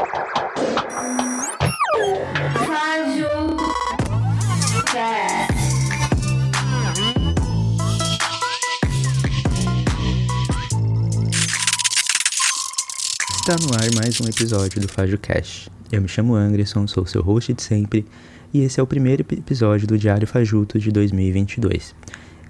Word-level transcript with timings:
Está 0.00 0.08
no 13.60 13.74
ar 13.74 13.94
mais 13.96 14.18
um 14.20 14.24
episódio 14.26 14.80
do 14.80 14.88
Fágio 14.88 15.18
Cash. 15.18 15.68
Eu 15.92 16.00
me 16.00 16.08
chamo 16.08 16.34
Anderson, 16.34 16.86
sou 16.86 17.04
seu 17.04 17.20
host 17.20 17.52
de 17.52 17.62
sempre, 17.62 18.06
e 18.54 18.62
esse 18.62 18.80
é 18.80 18.82
o 18.82 18.86
primeiro 18.86 19.20
episódio 19.20 19.86
do 19.86 19.98
Diário 19.98 20.26
Fajuto 20.26 20.78
de 20.78 20.90
2022. 20.90 21.94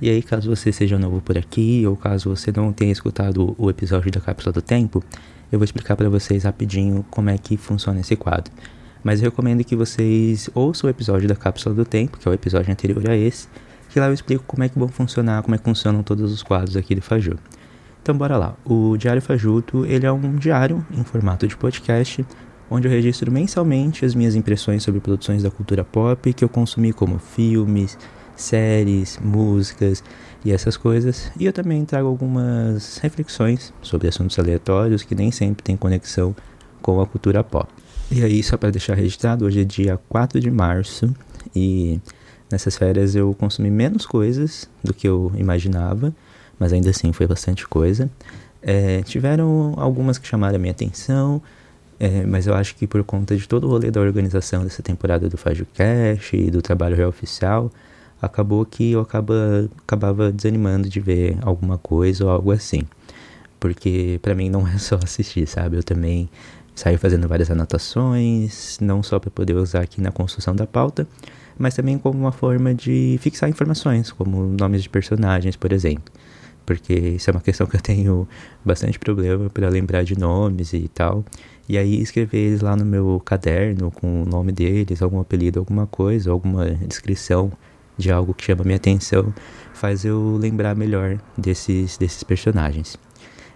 E 0.00 0.08
aí, 0.08 0.22
caso 0.22 0.48
você 0.48 0.70
seja 0.72 0.98
novo 0.98 1.20
por 1.20 1.36
aqui, 1.36 1.84
ou 1.84 1.96
caso 1.96 2.30
você 2.30 2.52
não 2.52 2.72
tenha 2.72 2.92
escutado 2.92 3.56
o 3.58 3.68
episódio 3.68 4.12
da 4.12 4.20
Cápsula 4.20 4.52
do 4.52 4.62
Tempo, 4.62 5.02
eu 5.50 5.58
vou 5.58 5.64
explicar 5.64 5.96
para 5.96 6.08
vocês 6.08 6.44
rapidinho 6.44 7.04
como 7.10 7.30
é 7.30 7.38
que 7.38 7.56
funciona 7.56 8.00
esse 8.00 8.16
quadro. 8.16 8.52
Mas 9.02 9.20
eu 9.20 9.30
recomendo 9.30 9.64
que 9.64 9.74
vocês 9.74 10.50
ouçam 10.54 10.88
o 10.88 10.90
episódio 10.90 11.28
da 11.28 11.34
Cápsula 11.34 11.74
do 11.74 11.84
Tempo, 11.84 12.18
que 12.18 12.28
é 12.28 12.30
o 12.30 12.34
episódio 12.34 12.70
anterior 12.70 13.08
a 13.08 13.16
esse, 13.16 13.48
que 13.88 13.98
lá 13.98 14.06
eu 14.06 14.12
explico 14.12 14.44
como 14.46 14.62
é 14.62 14.68
que 14.68 14.78
vão 14.78 14.88
funcionar, 14.88 15.42
como 15.42 15.54
é 15.54 15.58
que 15.58 15.64
funcionam 15.64 16.02
todos 16.02 16.32
os 16.32 16.42
quadros 16.42 16.76
aqui 16.76 16.94
do 16.94 17.02
Faju. 17.02 17.36
Então 18.02 18.16
bora 18.16 18.36
lá. 18.36 18.54
O 18.64 18.96
Diário 18.96 19.20
Fajuto, 19.20 19.84
ele 19.86 20.06
é 20.06 20.12
um 20.12 20.36
diário 20.36 20.84
em 20.90 21.02
formato 21.02 21.46
de 21.46 21.56
podcast, 21.56 22.24
onde 22.70 22.86
eu 22.86 22.90
registro 22.92 23.32
mensalmente 23.32 24.04
as 24.04 24.14
minhas 24.14 24.34
impressões 24.34 24.82
sobre 24.82 25.00
produções 25.00 25.42
da 25.42 25.50
cultura 25.50 25.84
pop 25.84 26.32
que 26.32 26.44
eu 26.44 26.48
consumi 26.48 26.92
como 26.92 27.18
filmes, 27.18 27.98
séries, 28.36 29.18
músicas 29.22 30.02
e 30.44 30.52
essas 30.52 30.76
coisas. 30.76 31.30
E 31.38 31.46
eu 31.46 31.52
também 31.52 31.84
trago 31.84 32.08
algumas 32.08 32.98
reflexões 32.98 33.72
sobre 33.82 34.08
assuntos 34.08 34.38
aleatórios 34.38 35.02
que 35.02 35.14
nem 35.14 35.30
sempre 35.30 35.62
têm 35.62 35.76
conexão 35.76 36.34
com 36.80 37.00
a 37.00 37.06
cultura 37.06 37.44
pop. 37.44 37.68
E 38.10 38.24
aí, 38.24 38.42
só 38.42 38.56
para 38.56 38.70
deixar 38.70 38.94
registrado, 38.94 39.44
hoje 39.44 39.60
é 39.60 39.64
dia 39.64 39.98
4 40.08 40.40
de 40.40 40.50
março 40.50 41.14
e 41.54 42.00
nessas 42.50 42.76
férias 42.76 43.14
eu 43.14 43.32
consumi 43.34 43.70
menos 43.70 44.04
coisas 44.04 44.68
do 44.82 44.92
que 44.92 45.06
eu 45.06 45.32
imaginava 45.36 46.12
mas 46.60 46.74
ainda 46.74 46.90
assim 46.90 47.10
foi 47.10 47.26
bastante 47.26 47.66
coisa. 47.66 48.10
É, 48.60 49.02
tiveram 49.02 49.72
algumas 49.78 50.18
que 50.18 50.28
chamaram 50.28 50.56
a 50.56 50.58
minha 50.58 50.70
atenção, 50.70 51.42
é, 51.98 52.24
mas 52.26 52.46
eu 52.46 52.54
acho 52.54 52.76
que 52.76 52.86
por 52.86 53.02
conta 53.02 53.34
de 53.34 53.48
todo 53.48 53.64
o 53.64 53.70
rolê 53.70 53.90
da 53.90 54.00
organização 54.00 54.62
dessa 54.62 54.82
temporada 54.82 55.26
do 55.28 55.38
Fágio 55.38 55.66
Cash 55.74 56.34
e 56.34 56.50
do 56.50 56.60
trabalho 56.60 56.94
real 56.94 57.08
oficial, 57.08 57.72
acabou 58.20 58.64
que 58.64 58.92
eu 58.92 59.00
acaba, 59.00 59.68
acabava 59.82 60.32
desanimando 60.32 60.88
de 60.88 61.00
ver 61.00 61.38
alguma 61.42 61.78
coisa 61.78 62.24
ou 62.24 62.30
algo 62.30 62.52
assim. 62.52 62.82
Porque 63.58 64.18
para 64.22 64.34
mim 64.34 64.50
não 64.50 64.66
é 64.66 64.78
só 64.78 64.98
assistir, 65.02 65.46
sabe? 65.46 65.76
Eu 65.76 65.82
também 65.82 66.28
saio 66.74 66.98
fazendo 66.98 67.28
várias 67.28 67.50
anotações, 67.50 68.78
não 68.80 69.02
só 69.02 69.18
para 69.18 69.30
poder 69.30 69.54
usar 69.54 69.80
aqui 69.80 70.00
na 70.00 70.10
construção 70.10 70.54
da 70.54 70.66
pauta, 70.66 71.06
mas 71.58 71.74
também 71.74 71.98
como 71.98 72.18
uma 72.18 72.32
forma 72.32 72.74
de 72.74 73.18
fixar 73.20 73.50
informações, 73.50 74.10
como 74.10 74.46
nomes 74.58 74.82
de 74.82 74.88
personagens, 74.88 75.56
por 75.56 75.72
exemplo 75.72 76.12
porque 76.70 76.92
isso 76.94 77.28
é 77.28 77.32
uma 77.32 77.40
questão 77.40 77.66
que 77.66 77.74
eu 77.74 77.80
tenho 77.80 78.28
bastante 78.64 78.96
problema 78.96 79.50
para 79.50 79.68
lembrar 79.68 80.04
de 80.04 80.16
nomes 80.16 80.72
e 80.72 80.86
tal. 80.86 81.24
E 81.68 81.76
aí 81.76 82.00
escrever 82.00 82.38
eles 82.38 82.60
lá 82.60 82.76
no 82.76 82.84
meu 82.84 83.20
caderno 83.24 83.90
com 83.90 84.22
o 84.22 84.24
nome 84.24 84.52
deles, 84.52 85.02
algum 85.02 85.18
apelido, 85.18 85.58
alguma 85.58 85.88
coisa, 85.88 86.30
alguma 86.30 86.70
descrição 86.70 87.50
de 88.00 88.10
algo 88.10 88.34
que 88.34 88.44
chama 88.44 88.64
minha 88.64 88.76
atenção, 88.76 89.32
faz 89.74 90.04
eu 90.04 90.36
lembrar 90.36 90.74
melhor 90.74 91.18
desses, 91.36 91.96
desses 91.96 92.22
personagens. 92.22 92.96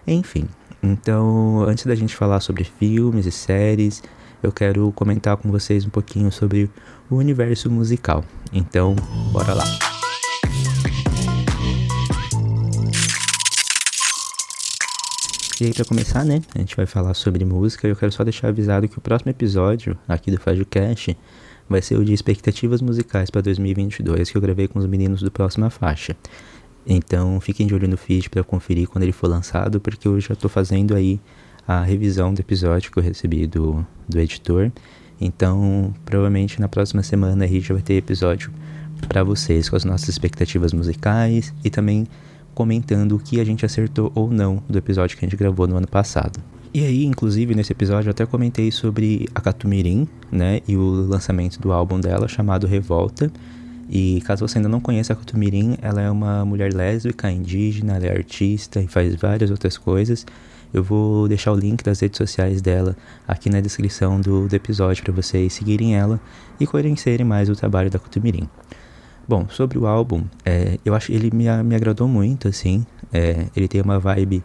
Enfim, 0.07 0.47
então 0.81 1.61
antes 1.67 1.85
da 1.85 1.95
gente 1.95 2.15
falar 2.15 2.39
sobre 2.39 2.63
filmes 2.63 3.25
e 3.25 3.31
séries, 3.31 4.01
eu 4.41 4.51
quero 4.51 4.91
comentar 4.91 5.35
com 5.37 5.51
vocês 5.51 5.85
um 5.85 5.89
pouquinho 5.89 6.31
sobre 6.31 6.69
o 7.09 7.15
universo 7.15 7.69
musical. 7.69 8.23
Então, 8.53 8.95
bora 9.31 9.53
lá. 9.53 9.65
E 15.59 15.67
aí, 15.67 15.73
para 15.73 15.85
começar, 15.85 16.25
né, 16.25 16.41
a 16.53 16.59
gente 16.59 16.75
vai 16.75 16.85
falar 16.85 17.13
sobre 17.13 17.45
música. 17.45 17.87
Eu 17.87 17.95
quero 17.95 18.11
só 18.11 18.25
deixar 18.25 18.49
avisado 18.49 18.89
que 18.89 18.97
o 18.97 19.01
próximo 19.01 19.31
episódio 19.31 19.97
aqui 20.05 20.29
do 20.29 20.37
FajoCast 20.37 21.17
vai 21.69 21.81
ser 21.81 21.97
o 21.97 22.05
de 22.05 22.13
expectativas 22.13 22.81
musicais 22.81 23.29
para 23.29 23.41
2022 23.41 24.29
que 24.29 24.37
eu 24.37 24.41
gravei 24.41 24.67
com 24.67 24.79
os 24.79 24.85
meninos 24.85 25.21
do 25.21 25.31
Próxima 25.31 25.69
Faixa. 25.69 26.15
Então, 26.85 27.39
fiquem 27.39 27.65
de 27.65 27.73
olho 27.73 27.87
no 27.87 27.97
feed 27.97 28.29
para 28.29 28.43
conferir 28.43 28.87
quando 28.87 29.03
ele 29.03 29.11
for 29.11 29.27
lançado, 29.27 29.79
porque 29.79 30.07
eu 30.07 30.19
já 30.19 30.33
estou 30.33 30.49
fazendo 30.49 30.95
aí 30.95 31.19
a 31.67 31.83
revisão 31.83 32.33
do 32.33 32.39
episódio 32.39 32.91
que 32.91 32.99
eu 32.99 33.03
recebi 33.03 33.47
do, 33.47 33.85
do 34.07 34.19
editor. 34.19 34.71
Então, 35.19 35.93
provavelmente 36.03 36.59
na 36.59 36.67
próxima 36.67 37.01
semana 37.01 37.45
a 37.45 37.47
gente 37.47 37.71
vai 37.73 37.81
ter 37.81 37.95
episódio 37.95 38.51
para 39.07 39.23
vocês 39.23 39.69
com 39.69 39.75
as 39.75 39.83
nossas 39.83 40.09
expectativas 40.09 40.73
musicais 40.73 41.53
e 41.63 41.69
também 41.69 42.07
comentando 42.53 43.15
o 43.15 43.19
que 43.19 43.39
a 43.39 43.43
gente 43.43 43.65
acertou 43.65 44.11
ou 44.13 44.29
não 44.29 44.61
do 44.69 44.77
episódio 44.77 45.17
que 45.17 45.25
a 45.25 45.27
gente 45.27 45.37
gravou 45.37 45.67
no 45.67 45.75
ano 45.75 45.87
passado. 45.87 46.39
E 46.75 46.83
aí, 46.83 47.05
inclusive, 47.05 47.55
nesse 47.55 47.71
episódio 47.71 48.09
eu 48.09 48.11
até 48.11 48.25
comentei 48.25 48.69
sobre 48.69 49.29
a 49.33 49.39
Catumirim, 49.39 50.05
né, 50.29 50.59
e 50.67 50.75
o 50.75 51.07
lançamento 51.07 51.57
do 51.57 51.71
álbum 51.71 52.01
dela 52.01 52.27
chamado 52.27 52.67
Revolta. 52.67 53.31
E 53.89 54.21
caso 54.25 54.45
você 54.45 54.57
ainda 54.57 54.67
não 54.67 54.81
conheça 54.81 55.13
a 55.13 55.15
Catumirim, 55.15 55.77
ela 55.81 56.01
é 56.01 56.11
uma 56.11 56.43
mulher 56.43 56.73
lésbica, 56.73 57.31
indígena, 57.31 57.95
ela 57.95 58.07
é 58.07 58.11
artista 58.11 58.81
e 58.81 58.87
faz 58.87 59.15
várias 59.15 59.51
outras 59.51 59.77
coisas. 59.77 60.25
Eu 60.73 60.83
vou 60.83 61.29
deixar 61.29 61.53
o 61.53 61.55
link 61.55 61.81
das 61.81 62.01
redes 62.01 62.17
sociais 62.17 62.61
dela 62.61 62.93
aqui 63.25 63.49
na 63.49 63.61
descrição 63.61 64.19
do, 64.19 64.45
do 64.45 64.53
episódio 64.53 65.01
para 65.01 65.13
vocês 65.13 65.53
seguirem 65.53 65.95
ela 65.95 66.19
e 66.59 66.67
conhecerem 66.67 67.25
mais 67.25 67.47
o 67.47 67.55
trabalho 67.55 67.89
da 67.89 67.99
Catumirim. 67.99 68.49
Bom, 69.25 69.47
sobre 69.47 69.77
o 69.77 69.87
álbum, 69.87 70.25
é, 70.43 70.77
eu 70.83 70.93
acho 70.93 71.09
ele 71.13 71.31
me, 71.33 71.45
me 71.63 71.73
agradou 71.73 72.09
muito, 72.09 72.49
assim. 72.49 72.85
É, 73.13 73.45
ele 73.55 73.69
tem 73.69 73.79
uma 73.79 73.97
vibe 73.97 74.43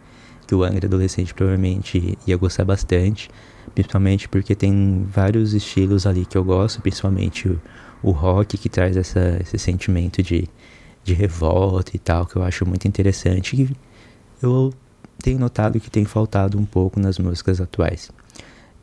que 0.51 0.55
o 0.55 0.65
Angra 0.65 0.85
adolescente 0.85 1.33
provavelmente 1.33 2.17
ia 2.27 2.35
gostar 2.35 2.65
bastante, 2.65 3.29
principalmente 3.73 4.27
porque 4.27 4.53
tem 4.53 5.07
vários 5.09 5.53
estilos 5.53 6.05
ali 6.05 6.25
que 6.25 6.37
eu 6.37 6.43
gosto, 6.43 6.81
principalmente 6.81 7.47
o, 7.47 7.61
o 8.03 8.11
rock 8.11 8.57
que 8.57 8.67
traz 8.67 8.97
essa, 8.97 9.37
esse 9.41 9.57
sentimento 9.57 10.21
de, 10.21 10.49
de 11.05 11.13
revolta 11.13 11.95
e 11.95 11.99
tal, 11.99 12.25
que 12.25 12.35
eu 12.35 12.43
acho 12.43 12.65
muito 12.65 12.85
interessante. 12.85 13.55
E 13.55 13.69
eu 14.43 14.73
tenho 15.23 15.39
notado 15.39 15.79
que 15.79 15.89
tem 15.89 16.03
faltado 16.03 16.59
um 16.59 16.65
pouco 16.65 16.99
nas 16.99 17.17
músicas 17.17 17.61
atuais. 17.61 18.11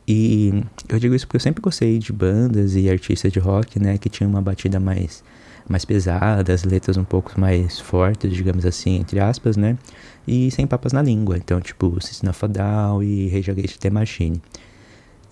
E 0.07 0.63
eu 0.87 0.97
digo 0.97 1.13
isso 1.13 1.27
porque 1.27 1.37
eu 1.37 1.41
sempre 1.41 1.61
gostei 1.61 1.99
de 1.99 2.11
bandas 2.11 2.75
e 2.75 2.89
artistas 2.89 3.31
de 3.31 3.37
rock, 3.37 3.79
né, 3.79 3.99
que 3.99 4.09
tinham 4.09 4.27
uma 4.27 4.41
batida 4.41 4.79
mais 4.79 5.23
mais 5.69 5.85
pesadas, 5.85 6.63
letras 6.63 6.97
um 6.97 7.03
pouco 7.03 7.39
mais 7.39 7.79
fortes, 7.79 8.33
digamos 8.33 8.65
assim, 8.65 8.97
entre 8.97 9.19
aspas, 9.19 9.55
né? 9.55 9.77
E 10.27 10.49
sem 10.51 10.65
papas 10.65 10.91
na 10.91 11.01
língua. 11.01 11.37
Então, 11.37 11.61
tipo, 11.61 12.03
System 12.03 12.31
Down 12.49 13.03
e 13.03 13.29
Rage 13.29 13.77
the 13.79 13.89
Machine. 13.89 14.41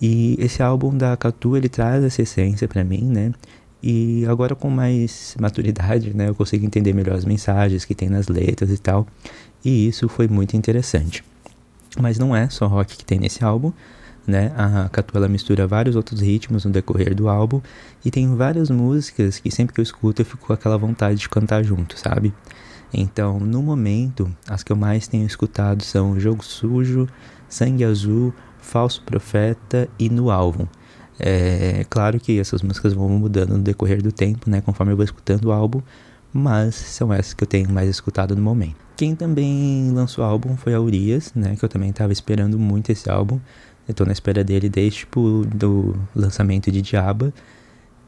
E 0.00 0.36
esse 0.38 0.62
álbum 0.62 0.96
da 0.96 1.16
Catu, 1.16 1.56
ele 1.56 1.68
traz 1.68 2.04
essa 2.04 2.22
essência 2.22 2.68
para 2.68 2.84
mim, 2.84 3.02
né? 3.02 3.32
E 3.82 4.24
agora 4.26 4.54
com 4.54 4.70
mais 4.70 5.36
maturidade, 5.40 6.14
né, 6.14 6.28
eu 6.28 6.34
consigo 6.34 6.66
entender 6.66 6.92
melhor 6.92 7.16
as 7.16 7.24
mensagens 7.24 7.84
que 7.84 7.94
tem 7.94 8.08
nas 8.08 8.26
letras 8.28 8.70
e 8.70 8.78
tal. 8.78 9.06
E 9.64 9.86
isso 9.88 10.08
foi 10.08 10.26
muito 10.28 10.56
interessante. 10.56 11.24
Mas 12.00 12.18
não 12.18 12.34
é 12.34 12.48
só 12.48 12.66
rock 12.66 12.96
que 12.96 13.04
tem 13.04 13.18
nesse 13.18 13.44
álbum 13.44 13.72
né? 14.28 14.52
A 14.56 14.88
Catu 14.90 15.16
ela 15.16 15.28
mistura 15.28 15.66
vários 15.66 15.96
outros 15.96 16.20
ritmos 16.20 16.64
no 16.64 16.70
decorrer 16.70 17.14
do 17.14 17.28
álbum 17.28 17.60
e 18.04 18.10
tem 18.10 18.34
várias 18.36 18.70
músicas 18.70 19.38
que 19.38 19.50
sempre 19.50 19.74
que 19.74 19.80
eu 19.80 19.82
escuto 19.82 20.22
eu 20.22 20.26
fico 20.26 20.46
com 20.46 20.52
aquela 20.52 20.76
vontade 20.76 21.18
de 21.18 21.28
cantar 21.28 21.64
junto, 21.64 21.98
sabe? 21.98 22.32
Então, 22.92 23.38
no 23.40 23.62
momento, 23.62 24.30
as 24.48 24.62
que 24.62 24.72
eu 24.72 24.76
mais 24.76 25.08
tenho 25.08 25.26
escutado 25.26 25.82
são 25.82 26.18
Jogo 26.18 26.44
Sujo, 26.44 27.08
Sangue 27.48 27.84
Azul, 27.84 28.32
Falso 28.60 29.02
Profeta 29.02 29.88
e 29.98 30.08
No 30.08 30.30
Álbum. 30.30 30.66
É 31.18 31.84
claro 31.90 32.20
que 32.20 32.38
essas 32.38 32.62
músicas 32.62 32.92
vão 32.92 33.08
mudando 33.08 33.56
no 33.56 33.62
decorrer 33.62 34.02
do 34.02 34.12
tempo, 34.12 34.48
né, 34.48 34.60
conforme 34.60 34.92
eu 34.92 34.96
vou 34.96 35.04
escutando 35.04 35.46
o 35.46 35.52
álbum, 35.52 35.82
mas 36.32 36.74
são 36.74 37.12
essas 37.12 37.34
que 37.34 37.42
eu 37.42 37.48
tenho 37.48 37.70
mais 37.70 37.88
escutado 37.88 38.36
no 38.36 38.42
momento. 38.42 38.76
Quem 38.96 39.14
também 39.14 39.90
lançou 39.92 40.24
o 40.24 40.26
álbum 40.26 40.56
foi 40.56 40.74
a 40.74 40.80
Urias, 40.80 41.32
né, 41.34 41.56
que 41.56 41.64
eu 41.64 41.68
também 41.68 41.90
estava 41.90 42.12
esperando 42.12 42.58
muito 42.58 42.90
esse 42.90 43.10
álbum. 43.10 43.40
Eu 43.88 43.94
tô 43.94 44.04
na 44.04 44.12
espera 44.12 44.44
dele 44.44 44.68
desde, 44.68 45.00
tipo, 45.00 45.46
do 45.46 45.96
lançamento 46.14 46.70
de 46.70 46.82
Diaba. 46.82 47.32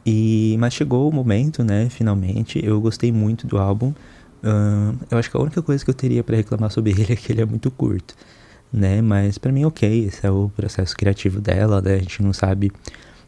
E, 0.05 0.55
mas 0.59 0.73
chegou 0.73 1.09
o 1.09 1.13
momento, 1.13 1.63
né, 1.63 1.89
finalmente. 1.89 2.63
Eu 2.63 2.79
gostei 2.79 3.11
muito 3.11 3.47
do 3.47 3.57
álbum. 3.57 3.93
Uh, 4.43 4.97
eu 5.09 5.17
acho 5.17 5.29
que 5.29 5.37
a 5.37 5.39
única 5.39 5.61
coisa 5.61 5.83
que 5.83 5.89
eu 5.89 5.93
teria 5.93 6.23
para 6.23 6.35
reclamar 6.35 6.71
sobre 6.71 6.91
ele 6.99 7.13
é 7.13 7.15
que 7.15 7.31
ele 7.31 7.41
é 7.41 7.45
muito 7.45 7.69
curto, 7.71 8.15
né? 8.73 9.01
Mas 9.01 9.37
para 9.37 9.51
mim, 9.51 9.65
ok, 9.65 10.05
esse 10.05 10.25
é 10.25 10.31
o 10.31 10.51
processo 10.55 10.95
criativo 10.95 11.39
dela, 11.39 11.81
né? 11.81 11.95
A 11.95 11.99
gente 11.99 12.23
não 12.23 12.33
sabe 12.33 12.71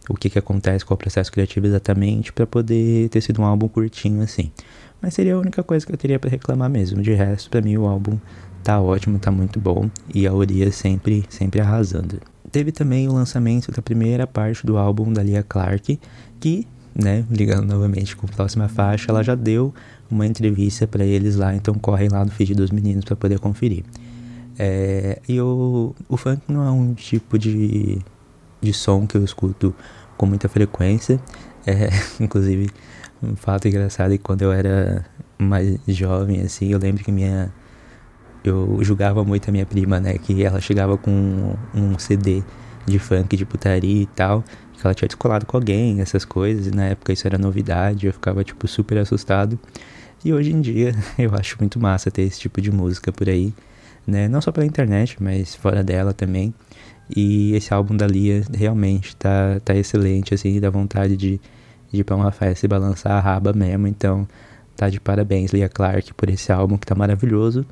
o 0.09 0.15
que, 0.15 0.29
que 0.29 0.39
acontece 0.39 0.83
com 0.83 0.93
o 0.93 0.97
processo 0.97 1.31
criativo 1.31 1.65
exatamente 1.67 2.33
para 2.33 2.45
poder 2.45 3.09
ter 3.09 3.21
sido 3.21 3.41
um 3.41 3.45
álbum 3.45 3.67
curtinho 3.67 4.21
assim. 4.21 4.51
Mas 5.01 5.13
seria 5.13 5.35
a 5.35 5.39
única 5.39 5.63
coisa 5.63 5.85
que 5.85 5.91
eu 5.91 5.97
teria 5.97 6.19
para 6.19 6.29
reclamar 6.29 6.69
mesmo. 6.69 7.01
De 7.01 7.13
resto, 7.13 7.49
para 7.49 7.61
mim 7.61 7.77
o 7.77 7.85
álbum 7.85 8.17
tá 8.63 8.81
ótimo, 8.81 9.19
tá 9.19 9.29
muito 9.31 9.59
bom 9.59 9.89
e 10.13 10.25
a 10.25 10.33
Urias 10.33 10.75
sempre, 10.75 11.23
sempre 11.29 11.61
arrasando. 11.61 12.32
Teve 12.53 12.71
também 12.71 13.09
o 13.09 13.13
lançamento 13.13 13.71
da 13.71 13.81
primeira 13.81 14.27
parte 14.27 14.63
do 14.63 14.77
álbum 14.77 15.11
da 15.11 15.23
Lia 15.23 15.41
Clark, 15.41 15.99
que, 16.39 16.67
né, 16.93 17.25
ligando 17.29 17.65
novamente 17.65 18.15
com 18.15 18.27
a 18.27 18.29
próxima 18.29 18.69
faixa, 18.69 19.11
ela 19.11 19.23
já 19.23 19.33
deu 19.33 19.73
uma 20.09 20.27
entrevista 20.27 20.85
para 20.85 21.03
eles 21.03 21.35
lá, 21.35 21.55
então 21.55 21.73
correm 21.73 22.09
lá 22.09 22.23
no 22.23 22.29
feed 22.29 22.53
dos 22.53 22.69
meninos 22.69 23.03
para 23.05 23.15
poder 23.15 23.39
conferir. 23.39 23.83
É, 24.59 25.19
e 25.27 25.41
o, 25.41 25.95
o 26.07 26.15
funk 26.15 26.43
não 26.47 26.63
é 26.63 26.69
um 26.69 26.93
tipo 26.93 27.39
de, 27.39 27.97
de 28.61 28.71
som 28.71 29.07
que 29.07 29.17
eu 29.17 29.23
escuto 29.23 29.73
com 30.15 30.27
muita 30.27 30.47
frequência. 30.47 31.19
É, 31.65 31.89
inclusive, 32.23 32.69
um 33.23 33.35
fato 33.35 33.67
engraçado 33.67 34.13
é 34.13 34.17
que 34.17 34.23
quando 34.23 34.43
eu 34.43 34.51
era 34.51 35.03
mais 35.39 35.79
jovem, 35.87 36.41
assim, 36.41 36.71
eu 36.71 36.77
lembro 36.77 37.03
que 37.03 37.11
minha. 37.11 37.51
Eu 38.43 38.79
julgava 38.81 39.23
muito 39.23 39.49
a 39.49 39.51
minha 39.51 39.65
prima, 39.65 39.99
né? 39.99 40.17
Que 40.17 40.43
ela 40.43 40.59
chegava 40.59 40.97
com 40.97 41.55
um 41.73 41.97
CD 41.97 42.43
de 42.85 42.99
funk, 42.99 43.37
de 43.37 43.45
putaria 43.45 44.03
e 44.03 44.05
tal. 44.07 44.43
Que 44.73 44.85
ela 44.85 44.93
tinha 44.93 45.07
descolado 45.07 45.45
com 45.45 45.55
alguém, 45.57 46.01
essas 46.01 46.25
coisas. 46.25 46.67
E 46.67 46.71
na 46.71 46.85
época 46.85 47.13
isso 47.13 47.25
era 47.27 47.37
novidade, 47.37 48.07
eu 48.07 48.13
ficava, 48.13 48.43
tipo, 48.43 48.67
super 48.67 48.97
assustado. 48.97 49.57
E 50.25 50.33
hoje 50.33 50.51
em 50.51 50.61
dia 50.61 50.93
eu 51.17 51.33
acho 51.35 51.57
muito 51.59 51.79
massa 51.79 52.09
ter 52.11 52.23
esse 52.23 52.39
tipo 52.39 52.61
de 52.61 52.71
música 52.71 53.11
por 53.11 53.29
aí, 53.29 53.53
né? 54.05 54.27
Não 54.27 54.41
só 54.41 54.51
pela 54.51 54.65
internet, 54.65 55.17
mas 55.21 55.55
fora 55.55 55.83
dela 55.83 56.13
também. 56.13 56.53
E 57.15 57.53
esse 57.53 57.73
álbum 57.73 57.95
da 57.95 58.07
Lia 58.07 58.43
realmente 58.53 59.15
tá, 59.15 59.59
tá 59.63 59.75
excelente, 59.75 60.33
assim, 60.33 60.59
dá 60.59 60.69
vontade 60.69 61.17
de, 61.17 61.39
de 61.91 61.99
ir 62.01 62.03
pra 62.03 62.15
uma 62.15 62.31
festa 62.31 62.65
e 62.65 62.69
balançar 62.69 63.13
a 63.13 63.19
raba 63.19 63.53
mesmo. 63.53 63.87
Então, 63.87 64.27
tá 64.75 64.89
de 64.89 64.99
parabéns, 64.99 65.51
Lia 65.51 65.69
Clark, 65.69 66.13
por 66.13 66.29
esse 66.29 66.51
álbum 66.51 66.77
que 66.77 66.85
tá 66.85 66.95
maravilhoso. 66.95 67.65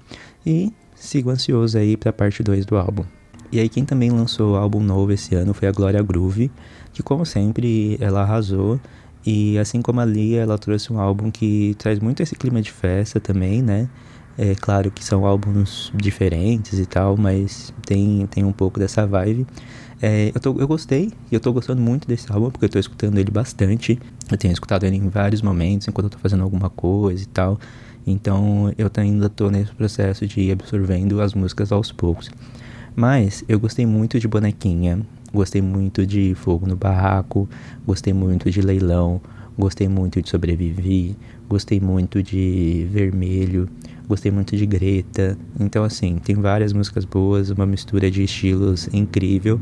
E 0.45 0.71
sigo 0.95 1.29
ansioso 1.29 1.77
aí 1.77 1.97
pra 1.97 2.13
parte 2.13 2.43
2 2.43 2.65
do 2.65 2.77
álbum. 2.77 3.03
E 3.51 3.59
aí, 3.59 3.67
quem 3.67 3.83
também 3.83 4.09
lançou 4.09 4.55
álbum 4.55 4.79
novo 4.79 5.11
esse 5.11 5.35
ano 5.35 5.53
foi 5.53 5.67
a 5.67 5.71
Glória 5.71 6.01
Groove, 6.01 6.49
que, 6.93 7.03
como 7.03 7.25
sempre, 7.25 7.97
ela 7.99 8.21
arrasou. 8.21 8.79
E 9.25 9.57
assim 9.59 9.81
como 9.81 9.99
a 9.99 10.05
Lia, 10.05 10.41
ela 10.41 10.57
trouxe 10.57 10.91
um 10.91 10.99
álbum 10.99 11.29
que 11.29 11.75
traz 11.77 11.99
muito 11.99 12.23
esse 12.23 12.35
clima 12.35 12.61
de 12.61 12.71
festa 12.71 13.19
também, 13.19 13.61
né? 13.61 13.89
É 14.37 14.55
claro 14.55 14.89
que 14.89 15.03
são 15.03 15.25
álbuns 15.25 15.91
diferentes 15.93 16.79
e 16.79 16.85
tal, 16.85 17.17
mas 17.17 17.73
tem, 17.85 18.25
tem 18.27 18.43
um 18.45 18.53
pouco 18.53 18.79
dessa 18.79 19.05
vibe. 19.05 19.45
É, 20.01 20.31
eu, 20.33 20.39
tô, 20.41 20.59
eu 20.59 20.67
gostei 20.67 21.11
e 21.31 21.35
eu 21.35 21.39
tô 21.39 21.53
gostando 21.53 21.79
muito 21.79 22.07
desse 22.07 22.31
álbum 22.31 22.49
porque 22.49 22.65
eu 22.65 22.69
tô 22.69 22.79
escutando 22.79 23.19
ele 23.19 23.29
bastante. 23.29 23.99
Eu 24.31 24.37
tenho 24.37 24.51
escutado 24.51 24.83
ele 24.83 24.95
em 24.95 25.09
vários 25.09 25.41
momentos 25.41 25.87
enquanto 25.87 26.05
eu 26.05 26.09
tô 26.09 26.17
fazendo 26.17 26.41
alguma 26.41 26.69
coisa 26.69 27.21
e 27.21 27.27
tal. 27.27 27.59
Então 28.05 28.73
eu 28.79 28.89
ainda 28.97 29.29
tô 29.29 29.51
nesse 29.51 29.71
processo 29.73 30.25
de 30.25 30.41
ir 30.41 30.51
absorvendo 30.53 31.21
as 31.21 31.35
músicas 31.35 31.71
aos 31.71 31.91
poucos. 31.91 32.31
Mas 32.95 33.43
eu 33.47 33.59
gostei 33.59 33.85
muito 33.85 34.19
de 34.19 34.27
Bonequinha, 34.27 35.05
gostei 35.31 35.61
muito 35.61 36.05
de 36.05 36.33
Fogo 36.35 36.67
no 36.67 36.75
Barraco, 36.75 37.47
gostei 37.85 38.11
muito 38.11 38.49
de 38.49 38.59
Leilão, 38.59 39.21
gostei 39.57 39.87
muito 39.87 40.19
de 40.19 40.29
Sobrevivi, 40.29 41.15
gostei 41.47 41.79
muito 41.79 42.23
de 42.23 42.87
Vermelho, 42.91 43.69
gostei 44.11 44.29
muito 44.29 44.57
de 44.57 44.65
Greta. 44.65 45.37
Então, 45.57 45.85
assim, 45.85 46.17
tem 46.17 46.35
várias 46.35 46.73
músicas 46.73 47.05
boas, 47.05 47.49
uma 47.49 47.65
mistura 47.65 48.11
de 48.11 48.21
estilos 48.23 48.89
incrível. 48.91 49.59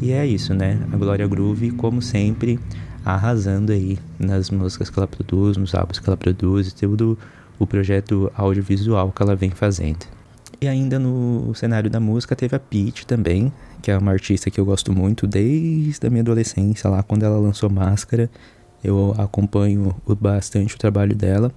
E 0.00 0.12
é 0.12 0.24
isso, 0.24 0.54
né? 0.54 0.78
A 0.92 0.96
Glória 0.96 1.26
Groove, 1.26 1.72
como 1.72 2.00
sempre, 2.00 2.60
arrasando 3.04 3.72
aí 3.72 3.98
nas 4.16 4.50
músicas 4.50 4.88
que 4.88 4.96
ela 4.98 5.08
produz, 5.08 5.56
nos 5.56 5.74
álbuns 5.74 5.98
que 5.98 6.08
ela 6.08 6.16
produz, 6.16 6.72
tudo 6.72 7.18
o 7.58 7.66
projeto 7.66 8.30
audiovisual 8.36 9.10
que 9.10 9.20
ela 9.20 9.34
vem 9.34 9.50
fazendo. 9.50 10.06
E 10.60 10.68
ainda 10.68 10.96
no 10.96 11.52
cenário 11.56 11.90
da 11.90 11.98
música 11.98 12.36
teve 12.36 12.54
a 12.54 12.60
Peach 12.60 13.04
também, 13.04 13.52
que 13.82 13.90
é 13.90 13.98
uma 13.98 14.12
artista 14.12 14.48
que 14.48 14.60
eu 14.60 14.64
gosto 14.64 14.92
muito 14.92 15.26
desde 15.26 16.06
a 16.06 16.10
minha 16.10 16.22
adolescência, 16.22 16.88
lá 16.88 17.02
quando 17.02 17.24
ela 17.24 17.38
lançou 17.38 17.68
Máscara. 17.68 18.30
Eu 18.82 19.12
acompanho 19.18 19.92
bastante 20.20 20.76
o 20.76 20.78
trabalho 20.78 21.16
dela. 21.16 21.52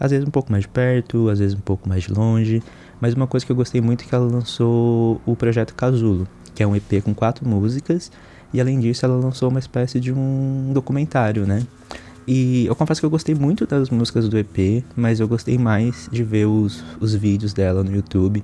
Às 0.00 0.10
vezes 0.10 0.26
um 0.26 0.30
pouco 0.30 0.50
mais 0.50 0.64
perto, 0.64 1.28
às 1.28 1.38
vezes 1.38 1.54
um 1.54 1.60
pouco 1.60 1.86
mais 1.86 2.08
longe. 2.08 2.62
Mas 2.98 3.12
uma 3.12 3.26
coisa 3.26 3.44
que 3.44 3.52
eu 3.52 3.56
gostei 3.56 3.80
muito 3.80 4.02
é 4.04 4.06
que 4.08 4.14
ela 4.14 4.26
lançou 4.26 5.20
o 5.26 5.36
projeto 5.36 5.74
Casulo, 5.74 6.26
que 6.54 6.62
é 6.62 6.66
um 6.66 6.74
EP 6.74 7.02
com 7.04 7.14
quatro 7.14 7.46
músicas. 7.46 8.10
E 8.52 8.60
além 8.60 8.80
disso, 8.80 9.04
ela 9.04 9.16
lançou 9.16 9.50
uma 9.50 9.58
espécie 9.58 10.00
de 10.00 10.12
um 10.12 10.72
documentário, 10.72 11.46
né? 11.46 11.62
E 12.26 12.66
eu 12.66 12.74
confesso 12.74 13.00
que 13.00 13.06
eu 13.06 13.10
gostei 13.10 13.34
muito 13.34 13.66
das 13.66 13.90
músicas 13.90 14.28
do 14.28 14.38
EP, 14.38 14.84
mas 14.96 15.20
eu 15.20 15.28
gostei 15.28 15.58
mais 15.58 16.08
de 16.10 16.22
ver 16.22 16.46
os, 16.46 16.82
os 17.00 17.14
vídeos 17.14 17.52
dela 17.52 17.82
no 17.82 17.94
YouTube, 17.94 18.42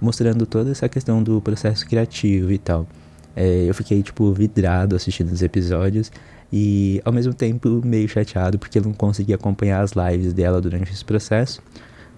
mostrando 0.00 0.46
toda 0.46 0.70
essa 0.70 0.88
questão 0.88 1.22
do 1.22 1.40
processo 1.40 1.86
criativo 1.86 2.52
e 2.52 2.58
tal. 2.58 2.86
É, 3.36 3.64
eu 3.68 3.74
fiquei, 3.74 4.02
tipo, 4.02 4.32
vidrado 4.32 4.96
assistindo 4.96 5.30
os 5.30 5.42
episódios 5.42 6.10
e 6.52 7.00
ao 7.04 7.12
mesmo 7.12 7.34
tempo 7.34 7.82
meio 7.84 8.08
chateado 8.08 8.58
porque 8.58 8.78
eu 8.78 8.82
não 8.82 8.92
consegui 8.92 9.34
acompanhar 9.34 9.82
as 9.82 9.92
lives 9.92 10.32
dela 10.32 10.60
durante 10.60 10.92
esse 10.92 11.04
processo, 11.04 11.62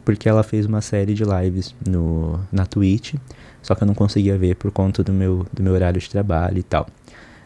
porque 0.05 0.29
ela 0.29 0.43
fez 0.43 0.67
uma 0.67 0.81
série 0.81 1.15
de 1.15 1.25
lives 1.25 1.75
no, 1.87 2.41
na 2.51 2.65
Twitch, 2.65 3.15
só 3.63 3.75
que 3.75 3.83
eu 3.83 3.87
não 3.87 3.95
conseguia 3.95 4.39
ver 4.39 4.57
por 4.57 4.71
conta 4.71 5.03
do 5.03 5.13
meu, 5.13 5.47
do 5.53 5.63
meu 5.63 5.73
horário 5.73 6.01
de 6.01 6.09
trabalho 6.09 6.59
e 6.59 6.63
tal. 6.63 6.87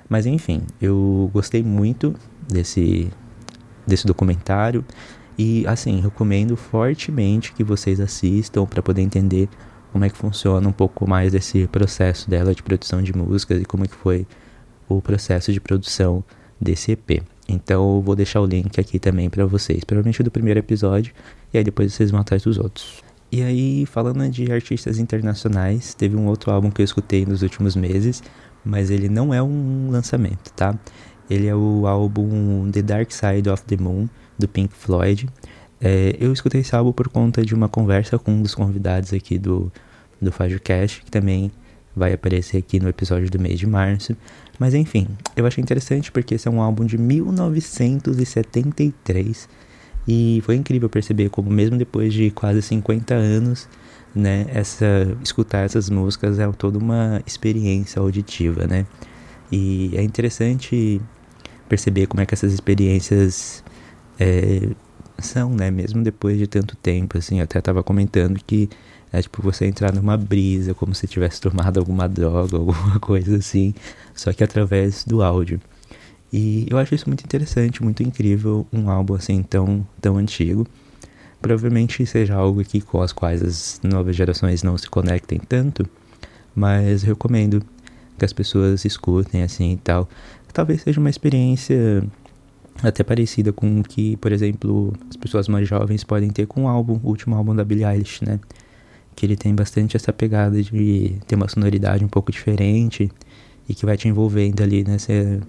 Mas 0.08 0.26
enfim, 0.26 0.62
eu 0.80 1.30
gostei 1.32 1.62
muito 1.62 2.14
desse, 2.48 3.10
desse 3.86 4.06
documentário 4.06 4.84
e 5.36 5.66
assim, 5.66 6.00
recomendo 6.00 6.56
fortemente 6.56 7.52
que 7.52 7.64
vocês 7.64 7.98
assistam 7.98 8.66
para 8.66 8.82
poder 8.82 9.02
entender 9.02 9.48
como 9.92 10.04
é 10.04 10.10
que 10.10 10.16
funciona 10.16 10.68
um 10.68 10.72
pouco 10.72 11.08
mais 11.08 11.32
desse 11.32 11.66
processo 11.68 12.28
dela 12.28 12.54
de 12.54 12.62
produção 12.62 13.02
de 13.02 13.16
músicas 13.16 13.62
e 13.62 13.64
como 13.64 13.84
é 13.84 13.88
que 13.88 13.94
foi 13.94 14.26
o 14.88 15.00
processo 15.00 15.52
de 15.52 15.60
produção 15.60 16.22
desse 16.64 16.92
EP. 16.92 17.22
Então 17.48 17.96
eu 17.96 18.02
vou 18.02 18.16
deixar 18.16 18.40
o 18.40 18.46
link 18.46 18.80
aqui 18.80 18.98
também 18.98 19.28
para 19.28 19.44
vocês, 19.44 19.84
provavelmente 19.84 20.22
do 20.22 20.30
primeiro 20.30 20.58
episódio, 20.58 21.12
e 21.52 21.58
aí 21.58 21.64
depois 21.64 21.92
vocês 21.92 22.10
vão 22.10 22.20
atrás 22.20 22.42
dos 22.42 22.58
outros. 22.58 23.02
E 23.30 23.42
aí, 23.42 23.84
falando 23.86 24.28
de 24.28 24.50
artistas 24.52 24.98
internacionais, 24.98 25.92
teve 25.92 26.16
um 26.16 26.26
outro 26.26 26.52
álbum 26.52 26.70
que 26.70 26.80
eu 26.80 26.84
escutei 26.84 27.26
nos 27.26 27.42
últimos 27.42 27.74
meses, 27.74 28.22
mas 28.64 28.90
ele 28.90 29.08
não 29.08 29.34
é 29.34 29.42
um 29.42 29.90
lançamento, 29.90 30.52
tá? 30.52 30.78
Ele 31.28 31.46
é 31.46 31.54
o 31.54 31.86
álbum 31.86 32.70
The 32.70 32.82
Dark 32.82 33.10
Side 33.10 33.48
of 33.48 33.64
the 33.64 33.76
Moon, 33.76 34.08
do 34.38 34.46
Pink 34.46 34.72
Floyd. 34.74 35.28
É, 35.80 36.16
eu 36.20 36.32
escutei 36.32 36.60
esse 36.60 36.74
álbum 36.74 36.92
por 36.92 37.08
conta 37.08 37.44
de 37.44 37.54
uma 37.54 37.68
conversa 37.68 38.18
com 38.18 38.30
um 38.30 38.42
dos 38.42 38.54
convidados 38.54 39.12
aqui 39.12 39.38
do, 39.38 39.72
do 40.20 40.30
FajoCast, 40.30 41.02
que 41.02 41.10
também 41.10 41.50
vai 41.94 42.12
aparecer 42.12 42.58
aqui 42.58 42.80
no 42.80 42.88
episódio 42.88 43.30
do 43.30 43.38
mês 43.38 43.58
de 43.58 43.66
março. 43.66 44.16
Mas 44.58 44.74
enfim, 44.74 45.06
eu 45.36 45.46
achei 45.46 45.62
interessante 45.62 46.10
porque 46.12 46.34
esse 46.34 46.48
é 46.48 46.50
um 46.50 46.60
álbum 46.60 46.84
de 46.84 46.98
1973 46.98 49.48
e 50.06 50.42
foi 50.44 50.56
incrível 50.56 50.88
perceber 50.88 51.30
como 51.30 51.50
mesmo 51.50 51.76
depois 51.76 52.12
de 52.12 52.30
quase 52.30 52.62
50 52.62 53.14
anos, 53.14 53.68
né, 54.14 54.46
essa 54.50 55.16
escutar 55.22 55.64
essas 55.64 55.90
músicas 55.90 56.38
é 56.38 56.50
toda 56.52 56.78
uma 56.78 57.22
experiência 57.26 58.00
auditiva, 58.00 58.66
né? 58.66 58.86
E 59.50 59.90
é 59.94 60.02
interessante 60.02 61.00
perceber 61.68 62.06
como 62.06 62.20
é 62.20 62.26
que 62.26 62.34
essas 62.34 62.52
experiências 62.52 63.64
é, 64.18 64.68
são, 65.18 65.50
né? 65.50 65.70
Mesmo 65.70 66.02
depois 66.02 66.38
de 66.38 66.46
tanto 66.46 66.76
tempo, 66.76 67.18
assim, 67.18 67.38
eu 67.38 67.44
até 67.44 67.58
estava 67.58 67.82
comentando 67.82 68.38
que 68.46 68.68
é 69.14 69.22
tipo 69.22 69.40
você 69.40 69.66
entrar 69.66 69.92
numa 69.92 70.16
brisa, 70.16 70.74
como 70.74 70.94
se 70.94 71.06
tivesse 71.06 71.40
tomado 71.40 71.78
alguma 71.78 72.08
droga, 72.08 72.56
alguma 72.58 72.98
coisa 72.98 73.36
assim, 73.36 73.72
só 74.14 74.32
que 74.32 74.42
através 74.42 75.04
do 75.04 75.22
áudio. 75.22 75.60
E 76.32 76.66
eu 76.68 76.78
acho 76.78 76.94
isso 76.94 77.08
muito 77.08 77.24
interessante, 77.24 77.82
muito 77.82 78.02
incrível, 78.02 78.66
um 78.72 78.90
álbum 78.90 79.14
assim 79.14 79.40
tão, 79.42 79.86
tão 80.00 80.16
antigo. 80.16 80.66
Provavelmente 81.40 82.04
seja 82.06 82.34
algo 82.34 82.60
aqui 82.60 82.80
com 82.80 83.00
as 83.00 83.12
quais 83.12 83.40
as 83.40 83.80
novas 83.84 84.16
gerações 84.16 84.62
não 84.64 84.76
se 84.76 84.90
conectem 84.90 85.38
tanto, 85.38 85.88
mas 86.54 87.02
recomendo 87.04 87.62
que 88.18 88.24
as 88.24 88.32
pessoas 88.32 88.84
escutem 88.84 89.42
assim 89.44 89.72
e 89.72 89.76
tal. 89.76 90.08
Talvez 90.52 90.82
seja 90.82 90.98
uma 90.98 91.10
experiência 91.10 92.02
até 92.82 93.04
parecida 93.04 93.52
com 93.52 93.80
o 93.80 93.84
que, 93.84 94.16
por 94.16 94.32
exemplo, 94.32 94.92
as 95.08 95.16
pessoas 95.16 95.46
mais 95.46 95.68
jovens 95.68 96.02
podem 96.02 96.30
ter 96.30 96.46
com 96.46 96.64
o 96.64 96.68
álbum, 96.68 96.98
o 97.02 97.08
último 97.08 97.36
álbum 97.36 97.54
da 97.54 97.64
Billie 97.64 97.84
Eilish, 97.84 98.24
né? 98.24 98.40
Que 99.14 99.24
ele 99.24 99.36
tem 99.36 99.54
bastante 99.54 99.96
essa 99.96 100.12
pegada 100.12 100.62
de 100.62 101.16
ter 101.26 101.34
uma 101.34 101.48
sonoridade 101.48 102.04
um 102.04 102.08
pouco 102.08 102.32
diferente 102.32 103.10
e 103.68 103.74
que 103.74 103.86
vai 103.86 103.96
te 103.96 104.08
envolvendo 104.08 104.62
ali 104.62 104.84
nessa, 104.84 105.40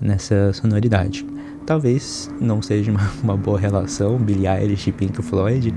nessa 0.00 0.52
sonoridade. 0.52 1.26
Talvez 1.66 2.30
não 2.40 2.62
seja 2.62 2.90
uma, 2.90 3.10
uma 3.22 3.36
boa 3.36 3.58
relação 3.58 4.18
Billie 4.18 4.46
Eilish 4.46 4.88
e 4.88 4.92
Pink 4.92 5.20
Floyd, 5.22 5.74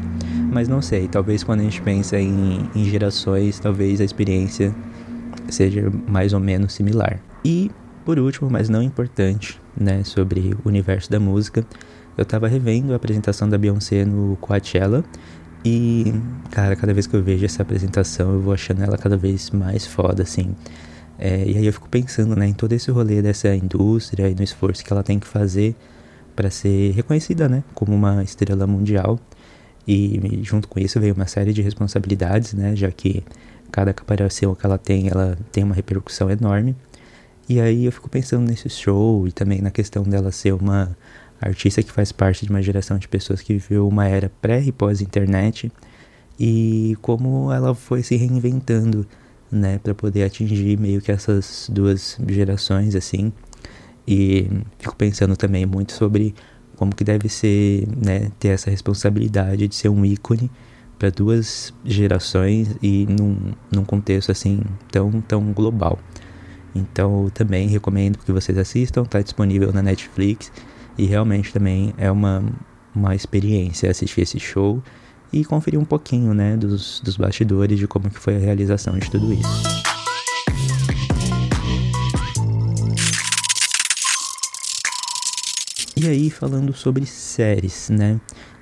mas 0.52 0.68
não 0.68 0.82
sei, 0.82 1.08
talvez 1.08 1.44
quando 1.44 1.62
a 1.62 1.64
gente 1.64 1.82
pensa 1.82 2.20
em, 2.20 2.70
em 2.76 2.86
gerações, 2.86 3.60
talvez 3.60 4.00
a 4.00 4.04
experiência 4.04 4.74
seja 5.50 5.92
mais 6.08 6.34
ou 6.34 6.40
menos 6.40 6.74
similar. 6.74 7.20
E 7.44 7.72
por 8.06 8.18
último, 8.18 8.50
mas 8.50 8.70
não 8.70 8.82
importante, 8.82 9.62
né, 9.80 10.04
sobre 10.04 10.56
o 10.64 10.68
universo 10.68 11.12
da 11.12 11.20
música, 11.20 11.64
eu 12.18 12.24
estava 12.24 12.48
revendo 12.48 12.92
a 12.92 12.96
apresentação 12.96 13.48
da 13.48 13.58
Beyoncé 13.58 14.04
no 14.04 14.36
Coachella 14.38 15.04
e, 15.64 16.14
cara, 16.52 16.76
cada 16.76 16.94
vez 16.94 17.06
que 17.06 17.16
eu 17.16 17.24
vejo 17.24 17.46
essa 17.46 17.62
apresentação, 17.62 18.34
eu 18.34 18.42
vou 18.42 18.54
achando 18.54 18.82
ela 18.84 18.98
cada 18.98 19.18
vez 19.18 19.50
mais 19.52 19.86
foda, 19.86 20.24
assim. 20.24 20.56
É, 21.18 21.44
e 21.46 21.58
aí 21.58 21.66
eu 21.66 21.74
fico 21.74 21.90
pensando 21.90 22.36
né, 22.36 22.48
em 22.48 22.54
todo 22.54 22.72
esse 22.72 22.90
rolê 22.90 23.22
dessa 23.22 23.54
indústria 23.54 24.30
e 24.30 24.36
no 24.36 24.42
esforço 24.42 24.84
que 24.84 24.94
ela 24.94 25.04
tem 25.04 25.20
que 25.20 25.28
fazer 25.28 25.76
para 26.34 26.50
ser 26.50 26.92
reconhecida 26.92 27.50
né, 27.50 27.62
como 27.74 27.94
uma 27.94 28.24
estrela 28.24 28.66
mundial. 28.66 29.20
E 29.86 30.40
junto 30.44 30.68
com 30.68 30.80
isso 30.80 31.00
veio 31.00 31.14
uma 31.14 31.28
série 31.28 31.52
de 31.52 31.62
responsabilidades, 31.62 32.54
né, 32.54 32.76
já 32.76 32.90
que 32.92 33.24
cada 33.72 33.94
caparação 33.94 34.56
que 34.56 34.66
ela 34.66 34.78
tem, 34.78 35.10
ela 35.10 35.38
tem 35.52 35.64
uma 35.64 35.76
repercussão 35.76 36.30
enorme. 36.32 36.76
E 37.50 37.60
aí 37.60 37.86
eu 37.86 37.92
fico 37.92 38.08
pensando 38.08 38.48
nesse 38.48 38.70
show 38.70 39.28
e 39.28 39.32
também 39.32 39.62
na 39.62 39.72
questão 39.72 40.04
dela 40.04 40.32
ser 40.32 40.54
uma 40.54 40.96
artista 41.42 41.82
que 41.82 41.92
faz 41.92 42.12
parte 42.12 42.46
de 42.46 42.52
uma 42.52 42.62
geração 42.62 42.98
de 42.98 43.08
pessoas 43.08 43.42
que 43.42 43.54
viveu 43.54 43.88
uma 43.88 44.08
era 44.08 44.32
pré 44.42 44.62
e 44.62 44.72
pós-internet 44.72 45.72
e 46.40 46.98
como 47.02 47.52
ela 47.52 47.76
foi 47.76 48.02
se 48.02 48.16
reinventando, 48.16 49.06
né, 49.52 49.78
para 49.80 49.94
poder 49.94 50.24
atingir 50.24 50.80
meio 50.80 51.02
que 51.02 51.12
essas 51.12 51.70
duas 51.72 52.18
gerações 52.28 52.96
assim. 52.96 53.34
E 54.08 54.50
fico 54.78 54.96
pensando 54.96 55.36
também 55.36 55.66
muito 55.66 55.92
sobre 55.94 56.34
como 56.76 56.96
que 56.96 57.04
deve 57.04 57.28
ser, 57.28 57.88
né, 57.96 58.32
ter 58.40 58.50
essa 58.50 58.70
responsabilidade 58.70 59.68
de 59.68 59.76
ser 59.76 59.90
um 59.90 60.06
ícone 60.06 60.50
para 60.98 61.10
duas 61.10 61.74
gerações 61.86 62.76
e 62.82 63.06
num, 63.06 63.54
num 63.72 63.86
contexto 63.86 64.32
assim 64.32 64.62
tão 64.92 65.22
tão 65.22 65.54
global. 65.54 66.00
Então 66.74 67.30
também 67.34 67.68
recomendo 67.68 68.18
que 68.20 68.32
vocês 68.32 68.58
assistam, 68.58 69.04
está 69.04 69.22
disponível 69.22 69.74
na 69.74 69.82
Netflix 69.82 70.52
e 71.00 71.06
realmente 71.06 71.54
também 71.54 71.94
é 71.98 72.12
uma, 72.12 72.44
uma 72.94 73.16
experiência 73.16 73.90
assistir 73.90 74.20
esse 74.20 74.38
show 74.38 74.84
e 75.32 75.46
conferir 75.46 75.80
um 75.80 75.86
pouquinho, 75.86 76.34
né, 76.34 76.58
dos, 76.58 77.00
dos 77.00 77.16
bastidores 77.16 77.80
de 77.80 77.88
como 77.88 78.10
que 78.10 78.20
foi 78.20 78.36
a 78.36 78.40
realização 78.40 78.98
de 79.00 79.10
tudo 79.10 79.32
isso. 79.32 79.80
E 85.96 86.08
aí, 86.08 86.30
falando 86.30 86.74
sobre 86.74 87.06
séries, 87.06 87.90
né? 87.90 88.20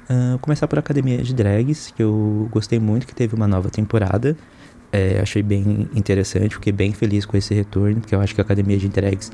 Uh, 0.09 0.39
começar 0.39 0.67
por 0.67 0.79
Academia 0.79 1.17
de 1.19 1.33
Drags, 1.33 1.91
que 1.95 2.01
eu 2.01 2.47
gostei 2.51 2.79
muito, 2.79 3.05
que 3.05 3.13
teve 3.13 3.35
uma 3.35 3.47
nova 3.47 3.69
temporada. 3.69 4.37
É, 4.91 5.19
achei 5.19 5.43
bem 5.43 5.87
interessante, 5.93 6.55
fiquei 6.55 6.73
bem 6.73 6.93
feliz 6.93 7.25
com 7.25 7.35
esse 7.35 7.53
retorno, 7.53 7.99
porque 7.99 8.15
eu 8.15 8.21
acho 8.21 8.33
que 8.33 8.41
a 8.41 8.43
Academia 8.43 8.77
de 8.77 8.87
Drags 8.87 9.31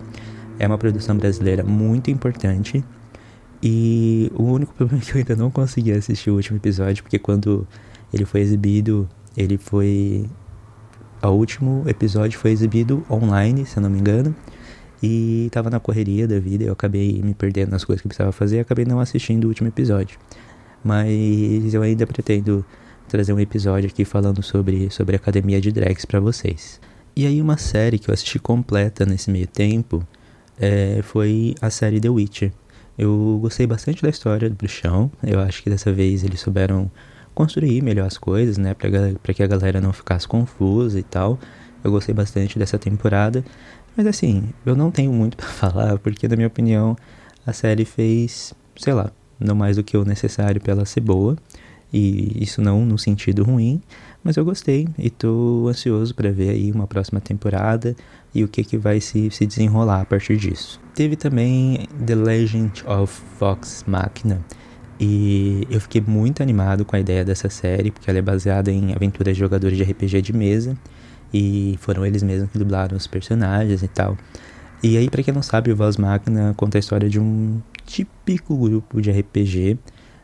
é 0.60 0.68
uma 0.68 0.78
produção 0.78 1.18
brasileira 1.18 1.64
muito 1.64 2.10
importante. 2.12 2.84
E 3.62 4.32
o 4.36 4.44
único 4.44 4.74
problema 4.76 5.02
é 5.02 5.06
que 5.06 5.14
eu 5.14 5.18
ainda 5.18 5.36
não 5.36 5.50
consegui 5.50 5.92
assistir 5.92 6.30
o 6.30 6.36
último 6.36 6.58
episódio, 6.58 7.04
porque 7.04 7.20
quando 7.20 7.68
ele 8.14 8.26
foi 8.26 8.42
exibido, 8.42 9.08
ele 9.36 9.58
foi. 9.58 10.30
O 11.22 11.30
último 11.30 11.84
episódio 11.88 12.38
foi 12.38 12.52
exibido 12.52 13.06
online, 13.10 13.66
se 13.66 13.78
eu 13.78 13.84
não 13.84 13.90
me 13.90 14.00
engano. 14.00 14.36
E 15.02 15.50
tava 15.52 15.70
na 15.70 15.80
correria 15.80 16.28
da 16.28 16.40
vida, 16.40 16.64
eu 16.64 16.72
acabei 16.72 17.22
me 17.22 17.34
perdendo 17.34 17.72
nas 17.72 17.84
coisas 17.84 18.02
que 18.02 18.08
eu 18.08 18.10
precisava 18.10 18.32
fazer 18.32 18.58
e 18.58 18.60
acabei 18.60 18.86
não 18.86 19.00
assistindo 19.00 19.46
o 19.46 19.48
último 19.50 19.68
episódio. 19.68 20.18
Mas 20.84 21.74
eu 21.74 21.82
ainda 21.82 22.08
pretendo 22.08 22.66
trazer 23.08 23.34
um 23.34 23.40
episódio 23.40 23.90
aqui 23.90 24.06
falando 24.06 24.42
sobre, 24.42 24.90
sobre 24.90 25.16
a 25.16 25.18
academia 25.18 25.60
de 25.60 25.72
drags 25.72 26.06
para 26.06 26.20
vocês. 26.20 26.80
E 27.16 27.28
aí 27.28 27.42
uma 27.42 27.58
série 27.58 28.00
que 28.00 28.10
eu 28.10 28.14
assisti 28.14 28.40
completa 28.40 29.06
nesse 29.06 29.30
meio 29.30 29.46
tempo 29.46 30.06
é, 30.60 31.02
foi 31.04 31.56
a 31.62 31.70
série 31.70 32.00
The 32.00 32.10
Witcher. 32.10 32.52
Eu 32.98 33.40
gostei 33.42 33.66
bastante 33.66 34.02
da 34.04 34.10
história 34.10 34.50
do 34.50 34.56
bruxão. 34.56 35.12
Eu 35.24 35.40
acho 35.40 35.64
que 35.64 35.70
dessa 35.70 35.92
vez 35.92 36.24
eles 36.24 36.40
souberam 36.40 36.92
construir 37.34 37.82
melhor 37.82 38.06
as 38.06 38.18
coisas, 38.18 38.58
né? 38.58 38.74
Pra, 38.74 38.90
pra 39.22 39.34
que 39.34 39.42
a 39.42 39.48
galera 39.48 39.82
não 39.82 39.92
ficasse 39.92 40.28
confusa 40.28 41.00
e 41.00 41.04
tal. 41.04 41.40
Eu 41.84 41.92
gostei 41.92 42.14
bastante 42.14 42.60
dessa 42.60 42.78
temporada. 42.78 43.44
Mas 43.96 44.08
assim, 44.08 44.50
eu 44.66 44.76
não 44.76 44.92
tenho 44.92 45.12
muito 45.12 45.38
para 45.38 45.48
falar, 45.48 45.98
porque 46.00 46.28
na 46.28 46.36
minha 46.36 46.48
opinião 46.48 46.96
a 47.46 47.54
série 47.54 47.86
fez, 47.86 48.54
sei 48.76 48.94
lá, 48.94 49.12
não 49.40 49.56
mais 49.56 49.76
do 49.76 49.84
que 49.84 49.98
o 49.98 50.06
necessário 50.06 50.62
para 50.62 50.74
ela 50.74 50.86
ser 50.86 51.02
boa. 51.02 51.36
E 51.92 52.44
isso 52.44 52.60
não 52.60 52.84
no 52.86 52.98
sentido 52.98 53.44
ruim, 53.44 53.80
mas 54.24 54.38
eu 54.38 54.46
gostei 54.46 54.88
e 54.98 55.10
tô 55.10 55.68
ansioso 55.70 56.15
para 56.15 56.32
ver 56.32 56.51
aí 56.51 56.72
uma 56.72 56.88
próxima 56.88 57.20
temporada 57.20 57.96
e 58.34 58.44
o 58.44 58.48
que, 58.48 58.63
que 58.63 58.77
vai 58.77 59.00
se, 59.00 59.30
se 59.30 59.46
desenrolar 59.46 60.01
a 60.01 60.06
partir 60.06 60.38
disso. 60.38 60.80
Teve 60.96 61.15
também 61.15 61.88
The 62.06 62.15
Legend 62.15 62.84
of 62.88 63.22
Vox 63.39 63.84
Machina. 63.86 64.39
E 65.00 65.68
eu 65.70 65.82
fiquei 65.82 66.01
muito 66.06 66.42
animado 66.42 66.86
com 66.86 66.96
a 66.96 67.00
ideia 67.00 67.25
dessa 67.25 67.50
série, 67.50 67.92
porque 67.92 68.10
ela 68.10 68.20
é 68.20 68.22
baseada 68.22 68.72
em 68.72 68.94
aventuras 68.94 69.36
de 69.36 69.39
jogadores 69.39 69.75
de 69.77 69.84
RPG 69.84 70.22
de 70.22 70.34
mesa. 70.34 70.77
E 71.34 71.77
foram 71.82 72.06
eles 72.06 72.24
mesmos 72.24 72.50
que 72.51 72.60
dublaram 72.60 72.96
os 72.96 73.08
personagens 73.08 73.84
e 73.84 73.88
tal. 73.88 74.18
E 74.82 74.98
aí, 74.98 75.10
para 75.10 75.24
quem 75.24 75.34
não 75.34 75.42
sabe, 75.42 75.72
o 75.72 75.75
Vox 75.75 75.98
Machina 75.98 76.53
conta 76.56 76.77
a 76.77 76.80
história 76.80 77.10
de 77.10 77.20
um 77.20 77.60
típico 77.86 78.56
grupo 78.56 79.01
de 79.01 79.12
RPG 79.12 79.77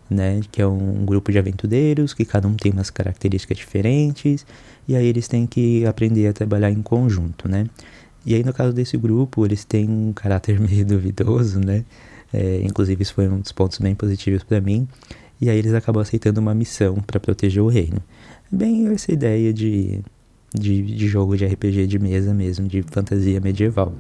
né? 0.10 0.42
Que 0.51 0.62
é 0.62 0.68
um 0.68 1.06
grupo 1.06 1.32
de 1.32 1.38
aventureiros 1.38 2.13
que 2.13 2.25
cada 2.25 2.48
um 2.48 2.56
tem 2.56 2.72
umas 2.72 2.89
características 2.89 3.58
diferentes 3.58 4.46
e 4.88 4.96
aí 4.96 5.06
eles 5.06 5.28
têm 5.28 5.46
que 5.46 5.86
aprender 5.86 6.28
a 6.28 6.34
trabalhar 6.34 6.72
em 6.72 6.82
conjunto, 6.82 7.48
né? 7.48 7.68
E 8.25 8.36
aí 8.36 8.44
no 8.44 8.54
caso 8.54 8.74
desse 8.74 8.98
grupo 8.98 9.46
eles 9.46 9.63
têm 9.63 9.89
um 9.89 10.13
caráter 10.13 10.60
meio 10.62 10.86
duvidoso, 10.86 11.60
né? 11.60 11.86
É, 12.34 12.62
inclusive 12.63 13.01
isso 13.01 13.13
foi 13.13 13.28
um 13.28 13.39
dos 13.39 13.51
pontos 13.51 13.80
bem 13.80 13.96
positivos 13.96 14.44
para 14.44 14.62
mim. 14.62 14.88
E 15.42 15.50
aí 15.50 15.58
eles 15.58 15.74
acabam 15.74 16.01
aceitando 16.01 16.39
uma 16.42 16.54
missão 16.54 16.96
para 16.96 17.20
proteger 17.20 17.63
o 17.63 17.68
reino. 17.68 18.01
Bem 18.51 18.88
essa 18.88 19.12
ideia 19.12 19.54
de, 19.54 20.01
de, 20.53 20.82
de 20.82 21.08
jogo 21.08 21.38
de 21.38 21.46
RPG 21.46 21.88
de 21.88 22.00
mesa 22.00 22.34
mesmo, 22.34 22.68
de 22.68 22.82
fantasia 22.84 23.39
medieval. 23.39 23.94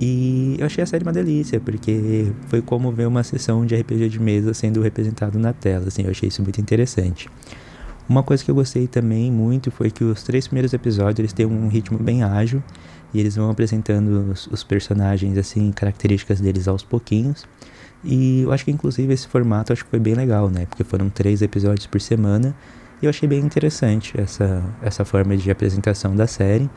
E 0.00 0.56
eu 0.58 0.66
achei 0.66 0.82
a 0.82 0.86
série 0.86 1.02
uma 1.02 1.12
delícia, 1.12 1.58
porque 1.58 2.32
foi 2.46 2.62
como 2.62 2.92
ver 2.92 3.06
uma 3.06 3.22
sessão 3.24 3.66
de 3.66 3.74
RPG 3.74 4.08
de 4.08 4.20
mesa 4.20 4.54
sendo 4.54 4.80
representado 4.80 5.38
na 5.38 5.52
tela, 5.52 5.88
assim, 5.88 6.02
eu 6.02 6.10
achei 6.10 6.28
isso 6.28 6.42
muito 6.42 6.60
interessante. 6.60 7.28
Uma 8.08 8.22
coisa 8.22 8.42
que 8.42 8.50
eu 8.50 8.54
gostei 8.54 8.86
também 8.86 9.30
muito 9.30 9.70
foi 9.70 9.90
que 9.90 10.02
os 10.02 10.22
três 10.22 10.46
primeiros 10.46 10.72
episódios 10.72 11.18
eles 11.18 11.32
têm 11.32 11.44
um 11.44 11.68
ritmo 11.68 11.98
bem 11.98 12.22
ágil 12.22 12.62
e 13.12 13.20
eles 13.20 13.36
vão 13.36 13.50
apresentando 13.50 14.30
os, 14.32 14.46
os 14.46 14.64
personagens 14.64 15.36
assim, 15.36 15.70
características 15.72 16.40
deles 16.40 16.66
aos 16.68 16.82
pouquinhos. 16.82 17.44
E 18.02 18.42
eu 18.42 18.52
acho 18.52 18.64
que 18.64 18.70
inclusive 18.70 19.12
esse 19.12 19.28
formato 19.28 19.72
acho 19.72 19.84
que 19.84 19.90
foi 19.90 19.98
bem 19.98 20.14
legal, 20.14 20.48
né? 20.48 20.64
Porque 20.66 20.84
foram 20.84 21.10
três 21.10 21.42
episódios 21.42 21.86
por 21.86 22.00
semana 22.00 22.54
eu 23.00 23.10
achei 23.10 23.28
bem 23.28 23.40
interessante 23.40 24.20
essa, 24.20 24.62
essa 24.82 25.04
forma 25.04 25.36
de 25.36 25.50
apresentação 25.50 26.14
da 26.16 26.26
série. 26.26 26.68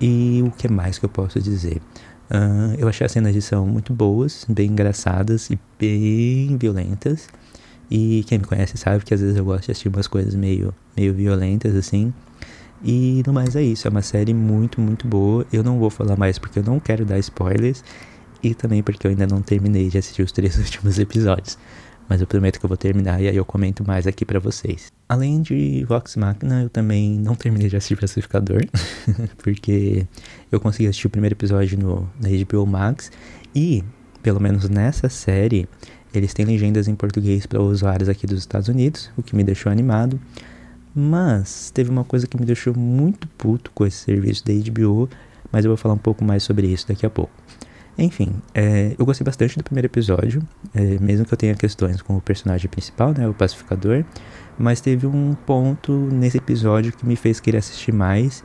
E 0.00 0.42
o 0.46 0.50
que 0.50 0.68
mais 0.68 0.98
que 0.98 1.04
eu 1.04 1.08
posso 1.08 1.40
dizer? 1.40 1.82
Uh, 2.30 2.74
eu 2.78 2.88
achei 2.88 3.04
as 3.04 3.12
cenas 3.12 3.32
de 3.32 3.38
edição 3.38 3.66
muito 3.66 3.92
boas, 3.92 4.46
bem 4.48 4.70
engraçadas 4.70 5.50
e 5.50 5.58
bem 5.78 6.56
violentas. 6.56 7.28
E 7.90 8.24
quem 8.28 8.38
me 8.38 8.44
conhece 8.44 8.78
sabe 8.78 9.04
que 9.04 9.12
às 9.12 9.20
vezes 9.20 9.36
eu 9.36 9.44
gosto 9.44 9.66
de 9.66 9.72
assistir 9.72 9.88
umas 9.88 10.06
coisas 10.06 10.34
meio, 10.34 10.72
meio 10.96 11.12
violentas 11.12 11.74
assim. 11.74 12.14
E 12.82 13.22
no 13.26 13.32
mais 13.32 13.56
é 13.56 13.62
isso, 13.62 13.86
é 13.88 13.90
uma 13.90 14.00
série 14.00 14.32
muito, 14.32 14.80
muito 14.80 15.06
boa. 15.06 15.44
Eu 15.52 15.62
não 15.64 15.78
vou 15.78 15.90
falar 15.90 16.16
mais 16.16 16.38
porque 16.38 16.60
eu 16.60 16.62
não 16.62 16.78
quero 16.78 17.04
dar 17.04 17.18
spoilers. 17.18 17.84
E 18.42 18.54
também 18.54 18.82
porque 18.82 19.06
eu 19.06 19.10
ainda 19.10 19.26
não 19.26 19.42
terminei 19.42 19.88
de 19.90 19.98
assistir 19.98 20.22
os 20.22 20.32
três 20.32 20.56
últimos 20.62 20.98
episódios 20.98 21.58
mas 22.10 22.20
eu 22.20 22.26
prometo 22.26 22.58
que 22.58 22.66
eu 22.66 22.68
vou 22.68 22.76
terminar 22.76 23.22
e 23.22 23.28
aí 23.28 23.36
eu 23.36 23.44
comento 23.44 23.86
mais 23.86 24.04
aqui 24.04 24.24
para 24.24 24.40
vocês. 24.40 24.90
Além 25.08 25.40
de 25.40 25.84
Vox 25.84 26.16
Machina, 26.16 26.64
eu 26.64 26.68
também 26.68 27.16
não 27.16 27.36
terminei 27.36 27.68
de 27.68 27.76
assistir 27.76 27.96
Pacificador, 27.96 28.62
porque 29.38 30.04
eu 30.50 30.58
consegui 30.58 30.88
assistir 30.88 31.06
o 31.06 31.10
primeiro 31.10 31.34
episódio 31.34 31.78
no, 31.78 32.10
na 32.20 32.28
HBO 32.44 32.66
Max 32.66 33.12
e, 33.54 33.84
pelo 34.24 34.40
menos 34.40 34.68
nessa 34.68 35.08
série, 35.08 35.68
eles 36.12 36.34
têm 36.34 36.44
legendas 36.44 36.88
em 36.88 36.96
português 36.96 37.46
para 37.46 37.62
usuários 37.62 38.08
aqui 38.08 38.26
dos 38.26 38.40
Estados 38.40 38.68
Unidos, 38.68 39.08
o 39.16 39.22
que 39.22 39.36
me 39.36 39.44
deixou 39.44 39.70
animado. 39.70 40.20
Mas 40.92 41.70
teve 41.70 41.90
uma 41.90 42.02
coisa 42.02 42.26
que 42.26 42.36
me 42.36 42.44
deixou 42.44 42.74
muito 42.74 43.28
puto 43.38 43.70
com 43.72 43.86
esse 43.86 43.98
serviço 43.98 44.44
da 44.44 44.52
HBO, 44.52 45.08
mas 45.52 45.64
eu 45.64 45.68
vou 45.68 45.76
falar 45.76 45.94
um 45.94 45.98
pouco 45.98 46.24
mais 46.24 46.42
sobre 46.42 46.66
isso 46.66 46.88
daqui 46.88 47.06
a 47.06 47.10
pouco. 47.10 47.39
Enfim, 48.00 48.32
é, 48.54 48.96
eu 48.98 49.04
gostei 49.04 49.22
bastante 49.22 49.58
do 49.58 49.62
primeiro 49.62 49.86
episódio, 49.86 50.42
é, 50.74 50.98
mesmo 50.98 51.26
que 51.26 51.34
eu 51.34 51.36
tenha 51.36 51.54
questões 51.54 52.00
com 52.00 52.16
o 52.16 52.20
personagem 52.20 52.66
principal, 52.66 53.12
né, 53.12 53.28
o 53.28 53.34
pacificador, 53.34 54.06
mas 54.58 54.80
teve 54.80 55.06
um 55.06 55.34
ponto 55.34 55.92
nesse 55.92 56.38
episódio 56.38 56.94
que 56.94 57.06
me 57.06 57.14
fez 57.14 57.40
querer 57.40 57.58
assistir 57.58 57.92
mais, 57.92 58.42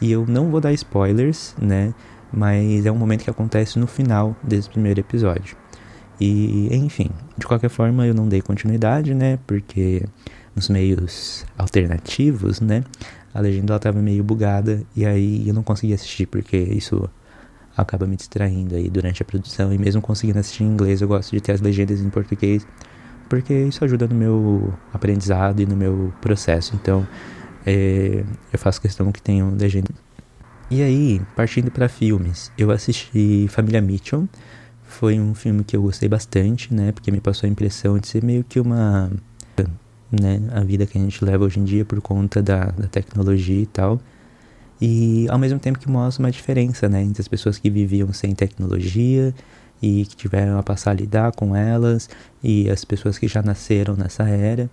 e 0.00 0.10
eu 0.10 0.24
não 0.26 0.50
vou 0.50 0.58
dar 0.58 0.72
spoilers, 0.72 1.54
né, 1.60 1.92
mas 2.32 2.86
é 2.86 2.90
um 2.90 2.96
momento 2.96 3.24
que 3.24 3.30
acontece 3.30 3.78
no 3.78 3.86
final 3.86 4.34
desse 4.42 4.70
primeiro 4.70 5.00
episódio. 5.00 5.54
E, 6.18 6.74
enfim, 6.74 7.10
de 7.36 7.46
qualquer 7.46 7.68
forma 7.68 8.06
eu 8.06 8.14
não 8.14 8.26
dei 8.26 8.40
continuidade, 8.40 9.12
né, 9.12 9.38
porque 9.46 10.02
nos 10.56 10.70
meios 10.70 11.44
alternativos, 11.58 12.58
né, 12.58 12.82
a 13.34 13.40
legenda 13.40 13.76
estava 13.76 14.00
meio 14.00 14.24
bugada, 14.24 14.82
e 14.96 15.04
aí 15.04 15.46
eu 15.46 15.52
não 15.52 15.62
consegui 15.62 15.92
assistir 15.92 16.24
porque 16.24 16.56
isso 16.56 17.06
acaba 17.76 18.06
me 18.06 18.16
distraindo 18.16 18.74
aí 18.74 18.88
durante 18.88 19.22
a 19.22 19.24
produção. 19.24 19.72
E 19.72 19.78
mesmo 19.78 20.00
conseguindo 20.00 20.38
assistir 20.38 20.64
em 20.64 20.68
inglês, 20.68 21.00
eu 21.00 21.08
gosto 21.08 21.30
de 21.30 21.40
ter 21.40 21.52
as 21.52 21.60
legendas 21.60 22.00
em 22.00 22.10
português, 22.10 22.66
porque 23.28 23.54
isso 23.54 23.84
ajuda 23.84 24.06
no 24.06 24.14
meu 24.14 24.72
aprendizado 24.92 25.60
e 25.60 25.66
no 25.66 25.76
meu 25.76 26.12
processo. 26.20 26.74
Então, 26.74 27.06
é, 27.66 28.24
eu 28.52 28.58
faço 28.58 28.80
questão 28.80 29.10
que 29.10 29.20
tenham 29.20 29.54
legenda. 29.54 29.90
E 30.70 30.82
aí, 30.82 31.20
partindo 31.36 31.70
para 31.70 31.88
filmes, 31.88 32.50
eu 32.56 32.70
assisti 32.70 33.46
Família 33.48 33.80
Mitchell. 33.80 34.28
Foi 34.82 35.18
um 35.18 35.34
filme 35.34 35.64
que 35.64 35.76
eu 35.76 35.82
gostei 35.82 36.08
bastante, 36.08 36.72
né? 36.72 36.92
Porque 36.92 37.10
me 37.10 37.20
passou 37.20 37.46
a 37.46 37.50
impressão 37.50 37.98
de 37.98 38.06
ser 38.06 38.22
meio 38.22 38.44
que 38.44 38.60
uma. 38.60 39.10
Né, 40.10 40.40
a 40.52 40.60
vida 40.60 40.86
que 40.86 40.96
a 40.96 41.00
gente 41.00 41.24
leva 41.24 41.44
hoje 41.44 41.58
em 41.58 41.64
dia 41.64 41.84
por 41.84 42.00
conta 42.00 42.40
da, 42.40 42.66
da 42.66 42.86
tecnologia 42.86 43.60
e 43.60 43.66
tal. 43.66 44.00
E 44.86 45.26
ao 45.30 45.38
mesmo 45.38 45.58
tempo 45.58 45.78
que 45.78 45.88
mostra 45.88 46.22
uma 46.22 46.30
diferença, 46.30 46.90
né? 46.90 47.02
Entre 47.02 47.22
as 47.22 47.26
pessoas 47.26 47.56
que 47.56 47.70
viviam 47.70 48.12
sem 48.12 48.34
tecnologia 48.34 49.34
e 49.80 50.04
que 50.04 50.14
tiveram 50.14 50.58
a 50.58 50.62
passar 50.62 50.90
a 50.90 50.94
lidar 50.94 51.32
com 51.32 51.56
elas 51.56 52.06
e 52.42 52.68
as 52.68 52.84
pessoas 52.84 53.16
que 53.16 53.26
já 53.26 53.40
nasceram 53.40 53.96
nessa 53.96 54.24
era. 54.24 54.68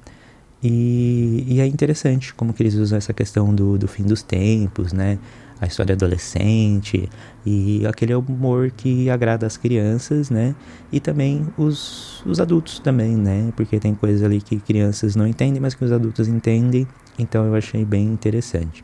E, 0.61 1.45
e 1.47 1.61
é 1.61 1.65
interessante 1.65 2.33
como 2.33 2.51
que 2.51 2.61
eles 2.61 2.75
usam 2.75 2.97
essa 2.97 3.13
questão 3.13 3.55
do, 3.55 3.77
do 3.77 3.87
fim 3.87 4.03
dos 4.03 4.21
tempos, 4.21 4.91
né? 4.91 5.17
a 5.61 5.67
história 5.67 5.93
adolescente 5.93 7.07
e 7.45 7.85
aquele 7.85 8.15
humor 8.15 8.71
que 8.71 9.11
agrada 9.11 9.45
as 9.45 9.57
crianças, 9.57 10.31
né? 10.31 10.55
E 10.91 10.99
também 10.99 11.47
os, 11.55 12.23
os 12.25 12.39
adultos 12.39 12.79
também, 12.79 13.15
né? 13.15 13.53
Porque 13.55 13.79
tem 13.79 13.93
coisas 13.93 14.23
ali 14.23 14.41
que 14.41 14.59
crianças 14.59 15.15
não 15.15 15.27
entendem, 15.27 15.61
mas 15.61 15.75
que 15.75 15.85
os 15.85 15.91
adultos 15.91 16.27
entendem. 16.27 16.87
Então 17.17 17.45
eu 17.45 17.53
achei 17.53 17.85
bem 17.85 18.07
interessante. 18.07 18.83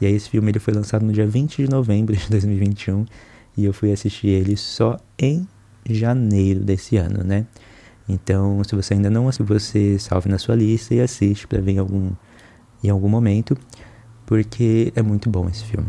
E 0.00 0.06
aí 0.06 0.14
esse 0.14 0.28
filme 0.28 0.50
ele 0.50 0.58
foi 0.58 0.74
lançado 0.74 1.04
no 1.04 1.12
dia 1.12 1.26
20 1.26 1.64
de 1.64 1.70
novembro 1.70 2.14
de 2.16 2.28
2021 2.28 3.06
e 3.56 3.64
eu 3.64 3.72
fui 3.72 3.92
assistir 3.92 4.28
ele 4.28 4.56
só 4.56 4.98
em 5.18 5.46
janeiro 5.88 6.60
desse 6.60 6.96
ano, 6.96 7.24
né? 7.24 7.46
Então, 8.08 8.62
se 8.62 8.74
você 8.74 8.94
ainda 8.94 9.10
não 9.10 9.28
assistiu, 9.28 9.46
você 9.46 9.98
salve 9.98 10.28
na 10.28 10.38
sua 10.38 10.54
lista 10.54 10.94
e 10.94 11.00
assiste 11.00 11.46
para 11.46 11.60
ver 11.60 11.72
em 11.72 11.78
algum, 11.78 12.10
em 12.84 12.88
algum 12.88 13.08
momento, 13.08 13.56
porque 14.24 14.92
é 14.94 15.02
muito 15.02 15.28
bom 15.28 15.48
esse 15.48 15.64
filme 15.64 15.88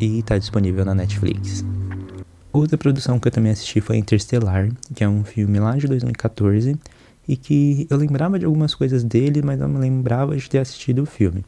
e 0.00 0.18
está 0.18 0.36
disponível 0.38 0.84
na 0.84 0.94
Netflix. 0.94 1.64
Outra 2.52 2.78
produção 2.78 3.18
que 3.18 3.28
eu 3.28 3.32
também 3.32 3.52
assisti 3.52 3.80
foi 3.80 3.96
Interstellar, 3.96 4.68
que 4.94 5.02
é 5.02 5.08
um 5.08 5.24
filme 5.24 5.58
lá 5.58 5.76
de 5.76 5.86
2014 5.86 6.76
e 7.26 7.36
que 7.36 7.86
eu 7.90 7.96
lembrava 7.96 8.38
de 8.38 8.44
algumas 8.44 8.74
coisas 8.74 9.02
dele, 9.02 9.42
mas 9.42 9.58
não 9.58 9.68
me 9.68 9.78
lembrava 9.78 10.36
de 10.36 10.48
ter 10.48 10.58
assistido 10.58 11.02
o 11.02 11.06
filme. 11.06 11.44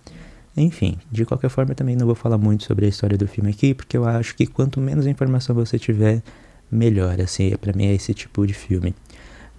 Enfim, 0.56 0.96
de 1.12 1.24
qualquer 1.26 1.50
forma, 1.50 1.74
também 1.74 1.94
não 1.94 2.06
vou 2.06 2.14
falar 2.14 2.38
muito 2.38 2.64
sobre 2.64 2.86
a 2.86 2.88
história 2.88 3.18
do 3.18 3.28
filme 3.28 3.50
aqui, 3.50 3.74
porque 3.74 3.96
eu 3.96 4.06
acho 4.06 4.34
que 4.34 4.46
quanto 4.46 4.80
menos 4.80 5.06
informação 5.06 5.54
você 5.54 5.78
tiver, 5.78 6.22
melhor. 6.70 7.20
Assim, 7.20 7.54
para 7.60 7.72
mim 7.72 7.86
é 7.86 7.94
esse 7.94 8.14
tipo 8.14 8.46
de 8.46 8.54
filme. 8.54 8.94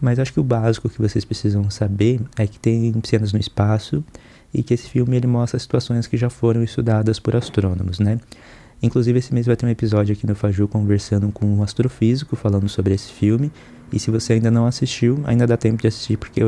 Mas 0.01 0.19
acho 0.19 0.33
que 0.33 0.39
o 0.39 0.43
básico 0.43 0.89
que 0.89 0.99
vocês 0.99 1.25
precisam 1.25 1.69
saber 1.69 2.19
é 2.37 2.45
que 2.47 2.59
tem 2.59 2.93
cenas 3.03 3.33
no 3.33 3.39
espaço 3.39 4.03
e 4.53 4.63
que 4.63 4.73
esse 4.73 4.89
filme 4.89 5.15
ele 5.15 5.27
mostra 5.27 5.59
situações 5.59 6.07
que 6.07 6.17
já 6.17 6.29
foram 6.29 6.63
estudadas 6.63 7.19
por 7.19 7.35
astrônomos, 7.35 7.99
né? 7.99 8.19
Inclusive, 8.81 9.17
esse 9.17 9.33
mês 9.33 9.47
vai 9.47 9.55
ter 9.55 9.65
um 9.65 9.69
episódio 9.69 10.13
aqui 10.13 10.27
no 10.27 10.35
Faju 10.35 10.67
conversando 10.67 11.31
com 11.31 11.45
um 11.47 11.63
astrofísico 11.63 12.35
falando 12.35 12.69
sobre 12.69 12.93
esse 12.93 13.11
filme. 13.11 13.51
E 13.91 13.99
se 13.99 14.11
você 14.11 14.33
ainda 14.33 14.51
não 14.51 14.65
assistiu, 14.65 15.19
ainda 15.25 15.47
dá 15.47 15.55
tempo 15.55 15.81
de 15.81 15.87
assistir 15.87 16.17
porque 16.17 16.41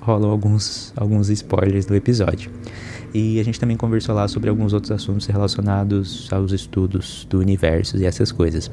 rolam 0.00 0.30
alguns, 0.30 0.92
alguns 0.96 1.28
spoilers 1.28 1.84
do 1.84 1.94
episódio. 1.94 2.50
E 3.12 3.38
a 3.38 3.44
gente 3.44 3.60
também 3.60 3.76
conversou 3.76 4.14
lá 4.14 4.26
sobre 4.28 4.50
alguns 4.50 4.72
outros 4.72 4.92
assuntos 4.92 5.26
relacionados 5.26 6.28
aos 6.32 6.52
estudos 6.52 7.26
do 7.28 7.38
universo 7.38 7.96
e 7.96 8.04
essas 8.04 8.32
coisas. 8.32 8.70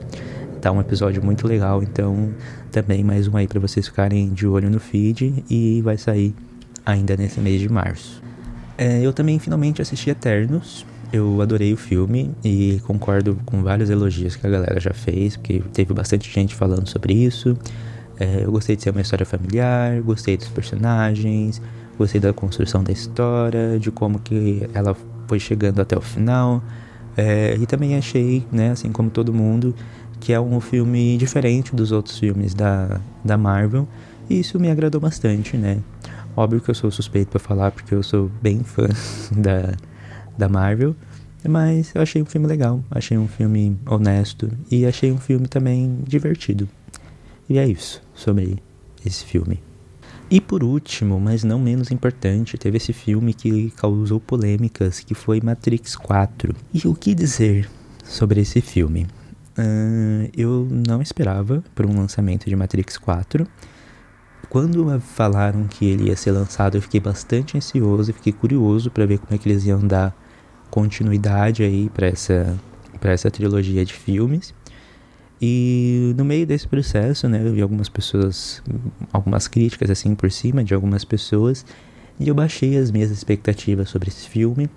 Tá 0.61 0.71
um 0.71 0.79
episódio 0.79 1.23
muito 1.23 1.45
legal, 1.47 1.83
então 1.83 2.33
também 2.71 3.03
mais 3.03 3.27
um 3.27 3.35
aí 3.35 3.47
para 3.47 3.59
vocês 3.59 3.87
ficarem 3.87 4.33
de 4.33 4.47
olho 4.47 4.69
no 4.69 4.79
feed 4.79 5.43
e 5.49 5.81
vai 5.81 5.97
sair 5.97 6.33
ainda 6.85 7.17
nesse 7.17 7.39
mês 7.39 7.59
de 7.59 7.69
março. 7.69 8.21
É, 8.77 9.01
eu 9.01 9.13
também 9.13 9.37
finalmente 9.39 9.81
assisti 9.81 10.09
Eternos, 10.09 10.85
eu 11.11 11.41
adorei 11.41 11.71
o 11.71 11.77
filme 11.77 12.31
e 12.43 12.81
concordo 12.85 13.37
com 13.45 13.61
vários 13.61 13.89
elogios 13.91 14.35
que 14.35 14.47
a 14.47 14.49
galera 14.49 14.79
já 14.79 14.93
fez, 14.93 15.37
porque 15.37 15.61
teve 15.71 15.93
bastante 15.93 16.31
gente 16.31 16.55
falando 16.55 16.87
sobre 16.87 17.13
isso. 17.13 17.55
É, 18.19 18.43
eu 18.43 18.51
gostei 18.51 18.75
de 18.75 18.83
ser 18.83 18.91
uma 18.91 19.01
história 19.01 19.25
familiar, 19.25 20.01
gostei 20.01 20.37
dos 20.37 20.47
personagens, 20.47 21.61
gostei 21.97 22.21
da 22.21 22.31
construção 22.33 22.83
da 22.83 22.91
história, 22.91 23.79
de 23.79 23.91
como 23.91 24.19
que 24.19 24.67
ela 24.73 24.95
foi 25.27 25.39
chegando 25.39 25.81
até 25.81 25.97
o 25.97 26.01
final. 26.01 26.63
É, 27.15 27.55
e 27.59 27.65
também 27.65 27.95
achei, 27.95 28.45
né, 28.51 28.71
assim 28.71 28.91
como 28.91 29.09
todo 29.09 29.33
mundo, 29.33 29.75
que 30.19 30.33
é 30.33 30.39
um 30.39 30.59
filme 30.59 31.17
diferente 31.17 31.75
dos 31.75 31.91
outros 31.91 32.17
filmes 32.17 32.53
da, 32.53 32.99
da 33.23 33.37
Marvel. 33.37 33.87
E 34.29 34.39
isso 34.39 34.59
me 34.59 34.71
agradou 34.71 35.01
bastante, 35.01 35.57
né? 35.57 35.79
Óbvio 36.35 36.61
que 36.61 36.69
eu 36.69 36.75
sou 36.75 36.89
suspeito 36.89 37.29
para 37.29 37.39
falar 37.39 37.71
porque 37.71 37.93
eu 37.93 38.01
sou 38.01 38.31
bem 38.41 38.63
fã 38.63 38.87
da, 39.35 39.73
da 40.37 40.49
Marvel. 40.49 40.95
Mas 41.47 41.91
eu 41.93 42.01
achei 42.01 42.21
um 42.21 42.25
filme 42.25 42.47
legal, 42.47 42.81
achei 42.89 43.17
um 43.17 43.27
filme 43.27 43.77
honesto 43.85 44.49
e 44.71 44.85
achei 44.85 45.11
um 45.11 45.17
filme 45.17 45.45
também 45.45 45.99
divertido. 46.07 46.69
E 47.53 47.59
é 47.59 47.67
isso 47.67 48.01
sobre 48.15 48.57
esse 49.05 49.23
filme. 49.23 49.61
E 50.27 50.41
por 50.41 50.63
último, 50.63 51.19
mas 51.19 51.43
não 51.43 51.59
menos 51.59 51.91
importante, 51.91 52.57
teve 52.57 52.77
esse 52.77 52.91
filme 52.91 53.31
que 53.31 53.69
causou 53.77 54.19
polêmicas, 54.19 55.01
que 55.01 55.13
foi 55.13 55.39
Matrix 55.39 55.95
4. 55.95 56.55
E 56.73 56.87
o 56.87 56.95
que 56.95 57.13
dizer 57.13 57.69
sobre 58.03 58.41
esse 58.41 58.59
filme? 58.59 59.05
Uh, 59.55 60.27
eu 60.35 60.67
não 60.67 60.99
esperava 60.99 61.63
por 61.75 61.85
um 61.85 61.95
lançamento 61.95 62.49
de 62.49 62.55
Matrix 62.55 62.97
4. 62.97 63.47
Quando 64.49 64.99
falaram 64.99 65.67
que 65.67 65.85
ele 65.85 66.05
ia 66.05 66.15
ser 66.15 66.31
lançado, 66.31 66.77
eu 66.77 66.81
fiquei 66.81 66.99
bastante 66.99 67.55
ansioso 67.55 68.09
e 68.09 68.13
fiquei 68.15 68.33
curioso 68.33 68.89
para 68.89 69.05
ver 69.05 69.19
como 69.19 69.35
é 69.35 69.37
que 69.37 69.47
eles 69.47 69.63
iam 69.63 69.85
dar 69.85 70.11
continuidade 70.71 71.61
aí 71.61 71.87
para 71.93 72.07
essa 72.07 72.59
para 72.99 73.11
essa 73.11 73.29
trilogia 73.29 73.85
de 73.85 73.93
filmes. 73.93 74.55
E 75.45 76.13
no 76.15 76.23
meio 76.23 76.47
desse 76.47 76.65
processo, 76.65 77.27
né, 77.27 77.45
eu 77.45 77.51
vi 77.51 77.61
algumas 77.61 77.89
pessoas, 77.89 78.63
algumas 79.11 79.45
críticas 79.45 79.89
assim 79.89 80.15
por 80.15 80.31
cima 80.31 80.63
de 80.63 80.73
algumas 80.73 81.03
pessoas, 81.03 81.65
e 82.17 82.29
eu 82.29 82.33
baixei 82.33 82.77
as 82.77 82.89
minhas 82.89 83.11
expectativas 83.11 83.89
sobre 83.89 84.07
esse 84.07 84.29
filme, 84.29 84.69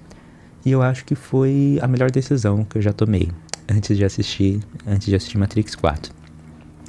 e 0.65 0.73
eu 0.73 0.83
acho 0.83 1.05
que 1.05 1.15
foi 1.15 1.79
a 1.81 1.87
melhor 1.87 2.11
decisão 2.11 2.65
que 2.65 2.79
eu 2.79 2.83
já 2.83 2.93
tomei 2.93 3.29
antes 3.69 3.97
de 3.97 4.05
assistir, 4.05 4.59
antes 4.85 5.07
de 5.07 5.15
assistir 5.15 5.39
Matrix 5.39 5.77
4. 5.77 6.13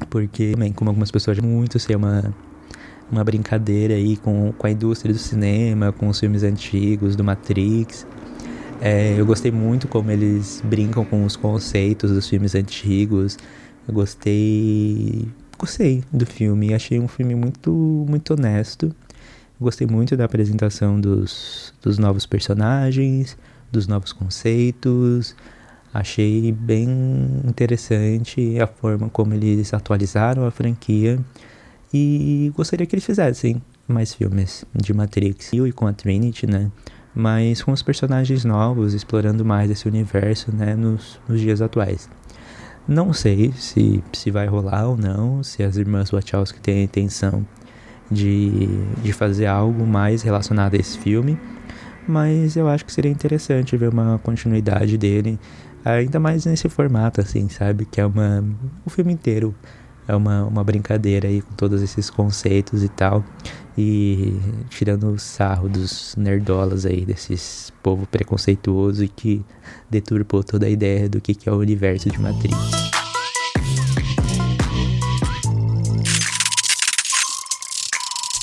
Porque 0.09 0.53
também, 0.53 0.73
como 0.73 0.89
algumas 0.89 1.11
pessoas 1.11 1.37
muito 1.39 1.77
ser 1.77 1.97
uma 1.97 2.33
uma 3.11 3.23
brincadeira 3.23 3.93
aí 3.93 4.17
com, 4.17 4.51
com 4.57 4.67
a 4.67 4.71
indústria 4.71 5.13
do 5.13 5.19
cinema, 5.19 5.91
com 5.91 6.07
os 6.07 6.19
filmes 6.19 6.41
antigos 6.41 7.15
do 7.15 7.23
Matrix. 7.23 8.07
É, 8.81 9.15
eu 9.17 9.25
gostei 9.25 9.51
muito 9.51 9.87
como 9.87 10.11
eles 10.11 10.61
brincam 10.65 11.05
com 11.05 11.23
os 11.23 11.35
conceitos 11.35 12.11
dos 12.11 12.27
filmes 12.27 12.53
antigos. 12.53 13.37
Eu 13.87 13.93
gostei, 13.93 15.27
gostei 15.57 16.03
do 16.11 16.25
filme. 16.25 16.73
Achei 16.73 16.99
um 16.99 17.07
filme 17.07 17.35
muito, 17.35 17.71
muito 17.71 18.33
honesto. 18.33 18.93
gostei 19.59 19.87
muito 19.87 20.17
da 20.17 20.25
apresentação 20.25 20.99
dos, 20.99 21.73
dos 21.81 21.97
novos 21.97 22.25
personagens, 22.25 23.37
dos 23.71 23.87
novos 23.87 24.11
conceitos. 24.11 25.35
Achei 25.93 26.51
bem 26.51 26.87
interessante 27.45 28.59
a 28.59 28.67
forma 28.67 29.09
como 29.09 29.33
eles 29.33 29.73
atualizaram 29.73 30.45
a 30.45 30.51
franquia. 30.51 31.19
E 31.93 32.51
gostaria 32.55 32.85
que 32.85 32.93
eles 32.93 33.05
fizessem 33.05 33.61
mais 33.87 34.13
filmes 34.13 34.65
de 34.75 34.93
Matrix. 34.93 35.53
E 35.53 35.71
com 35.71 35.87
a 35.87 35.93
Trinity, 35.93 36.45
né? 36.45 36.69
mas 37.17 37.63
com 37.63 37.71
os 37.71 37.81
personagens 37.81 38.45
novos, 38.45 38.93
explorando 38.93 39.43
mais 39.43 39.71
esse 39.71 39.87
universo 39.87 40.51
né, 40.55 40.75
nos, 40.75 41.19
nos 41.27 41.41
dias 41.41 41.63
atuais. 41.63 42.07
Não 42.87 43.11
sei 43.11 43.51
se, 43.57 44.01
se 44.13 44.31
vai 44.31 44.47
rolar 44.47 44.87
ou 44.87 44.97
não, 44.97 45.43
se 45.43 45.61
as 45.61 45.75
irmãs 45.75 46.09
Wachowski 46.09 46.59
têm 46.59 46.79
a 46.79 46.83
intenção 46.83 47.45
de, 48.09 48.67
de 49.03 49.11
fazer 49.11 49.45
algo 49.45 49.85
mais 49.85 50.21
relacionado 50.21 50.75
a 50.75 50.77
esse 50.77 50.97
filme, 50.97 51.37
mas 52.07 52.55
eu 52.55 52.69
acho 52.69 52.85
que 52.85 52.93
seria 52.93 53.11
interessante 53.11 53.75
ver 53.75 53.89
uma 53.89 54.17
continuidade 54.19 54.97
dele, 54.97 55.37
ainda 55.83 56.19
mais 56.19 56.45
nesse 56.45 56.69
formato, 56.69 57.19
assim, 57.19 57.49
sabe? 57.49 57.85
Que 57.85 57.99
é 57.99 58.05
uma. 58.05 58.43
o 58.85 58.89
filme 58.89 59.11
inteiro 59.11 59.53
é 60.07 60.15
uma, 60.15 60.45
uma 60.45 60.63
brincadeira 60.63 61.27
aí 61.27 61.41
com 61.41 61.53
todos 61.55 61.81
esses 61.81 62.09
conceitos 62.09 62.83
e 62.83 62.87
tal. 62.87 63.23
E 63.77 64.33
tirando 64.69 65.07
o 65.11 65.19
sarro 65.19 65.69
dos 65.69 66.15
nerdolas 66.15 66.85
aí, 66.85 67.05
desses 67.05 67.71
povo 67.83 68.07
preconceituoso 68.07 69.03
e 69.03 69.07
que 69.07 69.45
deturpou 69.89 70.43
toda 70.43 70.65
a 70.65 70.69
ideia 70.69 71.07
do 71.07 71.21
que, 71.21 71.37
é 71.47 71.51
o 71.51 71.57
universo 71.57 72.09
de 72.09 72.19
Matrix. 72.19 72.57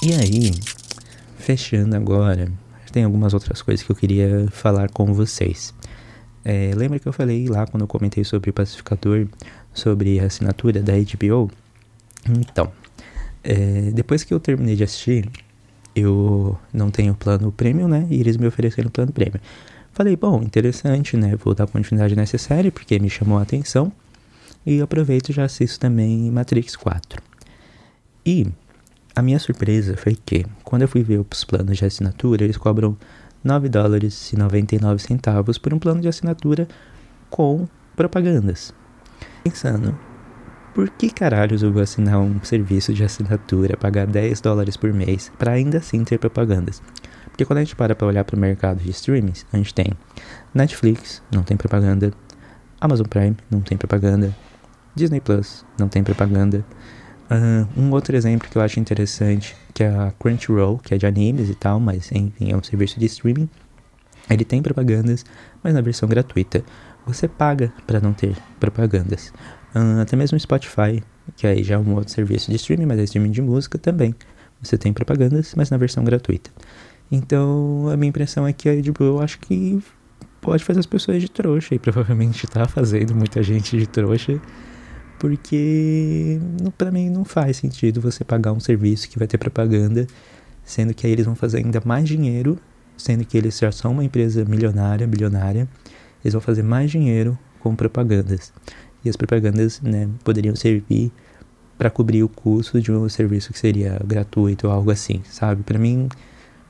E 0.02 0.12
aí, 0.12 0.52
fechando 1.38 1.96
agora, 1.96 2.52
tem 2.92 3.02
algumas 3.02 3.34
outras 3.34 3.60
coisas 3.60 3.84
que 3.84 3.90
eu 3.90 3.96
queria 3.96 4.46
falar 4.50 4.88
com 4.90 5.12
vocês. 5.12 5.74
É, 6.44 6.72
lembra 6.76 6.98
que 7.00 7.08
eu 7.08 7.12
falei 7.12 7.48
lá 7.48 7.66
quando 7.66 7.80
eu 7.80 7.88
comentei 7.88 8.22
sobre 8.22 8.50
o 8.50 8.52
pacificador 8.52 9.26
sobre 9.72 10.20
a 10.20 10.26
assinatura 10.26 10.80
da 10.82 10.92
HBO. 10.92 11.50
Então, 12.28 12.70
é, 13.44 13.90
depois 13.92 14.24
que 14.24 14.32
eu 14.32 14.40
terminei 14.40 14.74
de 14.74 14.82
assistir, 14.82 15.28
eu 15.94 16.58
não 16.72 16.90
tenho 16.90 17.14
plano 17.14 17.52
premium, 17.52 17.86
né? 17.86 18.06
E 18.10 18.18
eles 18.18 18.36
me 18.36 18.46
ofereceram 18.46 18.90
plano 18.90 19.12
premium. 19.12 19.40
falei, 19.92 20.16
bom, 20.16 20.42
interessante, 20.42 21.16
né? 21.16 21.36
Vou 21.36 21.54
dar 21.54 21.66
continuidade 21.66 22.16
nessa 22.16 22.38
série 22.38 22.70
porque 22.70 22.98
me 22.98 23.10
chamou 23.10 23.38
a 23.38 23.42
atenção. 23.42 23.92
E 24.66 24.80
aproveito 24.80 25.28
e 25.28 25.32
já 25.32 25.44
assisto 25.44 25.78
também 25.78 26.30
Matrix 26.30 26.74
4. 26.74 27.22
E 28.24 28.46
a 29.14 29.20
minha 29.20 29.38
surpresa 29.38 29.94
foi 29.96 30.16
que, 30.16 30.46
quando 30.64 30.82
eu 30.82 30.88
fui 30.88 31.02
ver 31.02 31.20
os 31.30 31.44
planos 31.44 31.76
de 31.76 31.84
assinatura, 31.84 32.44
eles 32.44 32.56
cobram 32.56 32.96
9 33.44 33.68
dólares 33.68 34.32
e 34.32 34.36
99 34.36 35.02
centavos 35.02 35.58
por 35.58 35.74
um 35.74 35.78
plano 35.78 36.00
de 36.00 36.08
assinatura 36.08 36.66
com 37.28 37.68
propagandas. 37.94 38.72
Pensando, 39.44 39.96
por 40.74 40.90
que 40.90 41.08
caralhos 41.08 41.62
eu 41.62 41.72
vou 41.72 41.80
assinar 41.80 42.18
um 42.18 42.42
serviço 42.42 42.92
de 42.92 43.04
assinatura, 43.04 43.76
pagar 43.76 44.06
10 44.06 44.40
dólares 44.40 44.76
por 44.76 44.92
mês, 44.92 45.30
para 45.38 45.52
ainda 45.52 45.78
assim 45.78 46.02
ter 46.02 46.18
propagandas? 46.18 46.82
Porque 47.26 47.44
quando 47.44 47.58
a 47.58 47.64
gente 47.64 47.76
para 47.76 47.94
para 47.94 48.06
olhar 48.06 48.24
para 48.24 48.36
o 48.36 48.38
mercado 48.38 48.82
de 48.82 48.90
streamings, 48.90 49.46
a 49.52 49.56
gente 49.56 49.72
tem 49.72 49.92
Netflix, 50.52 51.22
não 51.32 51.42
tem 51.42 51.56
propaganda, 51.56 52.12
Amazon 52.80 53.06
Prime, 53.06 53.36
não 53.48 53.60
tem 53.60 53.78
propaganda, 53.78 54.34
Disney 54.94 55.20
Plus, 55.20 55.64
não 55.78 55.88
tem 55.88 56.02
propaganda. 56.02 56.64
Uh, 57.30 57.80
um 57.80 57.90
outro 57.92 58.16
exemplo 58.16 58.48
que 58.48 58.58
eu 58.58 58.62
acho 58.62 58.78
interessante, 58.78 59.56
que 59.72 59.82
é 59.82 59.88
a 59.88 60.12
Crunchyroll, 60.18 60.78
que 60.78 60.94
é 60.94 60.98
de 60.98 61.06
animes 61.06 61.48
e 61.48 61.54
tal, 61.54 61.80
mas 61.80 62.10
enfim, 62.12 62.52
é 62.52 62.56
um 62.56 62.62
serviço 62.62 62.98
de 62.98 63.06
streaming. 63.06 63.48
Ele 64.28 64.44
tem 64.44 64.62
propagandas, 64.62 65.24
mas 65.62 65.72
na 65.72 65.80
versão 65.80 66.08
gratuita. 66.08 66.64
Você 67.06 67.28
paga 67.28 67.72
para 67.86 68.00
não 68.00 68.12
ter 68.12 68.36
propagandas. 68.58 69.32
Uh, 69.74 70.00
até 70.00 70.16
mesmo 70.16 70.38
Spotify, 70.38 71.02
que 71.36 71.46
aí 71.46 71.62
já 71.64 71.74
é 71.74 71.78
um 71.78 71.94
outro 71.94 72.12
serviço 72.12 72.50
de 72.50 72.56
streaming, 72.56 72.86
mas 72.86 72.98
é 72.98 73.04
streaming 73.04 73.30
de 73.30 73.42
música 73.42 73.78
também. 73.78 74.14
Você 74.62 74.78
tem 74.78 74.92
propagandas, 74.92 75.54
mas 75.56 75.70
na 75.70 75.76
versão 75.76 76.04
gratuita. 76.04 76.50
Então, 77.10 77.88
a 77.92 77.96
minha 77.96 78.08
impressão 78.08 78.46
é 78.46 78.52
que 78.52 78.68
a 78.68 78.74
HBO, 78.74 79.20
acho 79.20 79.38
que 79.38 79.82
pode 80.40 80.62
fazer 80.62 80.80
as 80.80 80.86
pessoas 80.86 81.20
de 81.20 81.30
trouxa, 81.30 81.74
e 81.74 81.78
provavelmente 81.78 82.44
está 82.44 82.66
fazendo 82.68 83.14
muita 83.14 83.42
gente 83.42 83.78
de 83.78 83.86
trouxa, 83.86 84.40
porque 85.18 86.38
para 86.76 86.90
mim 86.90 87.08
não 87.08 87.24
faz 87.24 87.56
sentido 87.56 88.00
você 88.00 88.22
pagar 88.24 88.52
um 88.52 88.60
serviço 88.60 89.08
que 89.08 89.18
vai 89.18 89.26
ter 89.26 89.38
propaganda, 89.38 90.06
sendo 90.64 90.92
que 90.94 91.06
aí 91.06 91.12
eles 91.12 91.26
vão 91.26 91.34
fazer 91.34 91.58
ainda 91.58 91.80
mais 91.84 92.06
dinheiro, 92.06 92.58
sendo 92.96 93.24
que 93.24 93.36
eles 93.36 93.58
já 93.58 93.72
são 93.72 93.92
uma 93.92 94.04
empresa 94.04 94.44
milionária, 94.44 95.06
bilionária, 95.06 95.68
eles 96.22 96.32
vão 96.32 96.40
fazer 96.40 96.62
mais 96.62 96.90
dinheiro 96.90 97.38
com 97.60 97.74
propagandas. 97.74 98.52
E 99.04 99.08
as 99.08 99.16
propagandas 99.16 99.80
né, 99.80 100.08
poderiam 100.22 100.56
servir 100.56 101.12
para 101.76 101.90
cobrir 101.90 102.22
o 102.22 102.28
custo 102.28 102.80
de 102.80 102.90
um 102.92 103.08
serviço 103.08 103.52
que 103.52 103.58
seria 103.58 104.00
gratuito 104.04 104.66
ou 104.66 104.72
algo 104.72 104.90
assim, 104.90 105.22
sabe? 105.28 105.62
Para 105.62 105.78
mim 105.78 106.08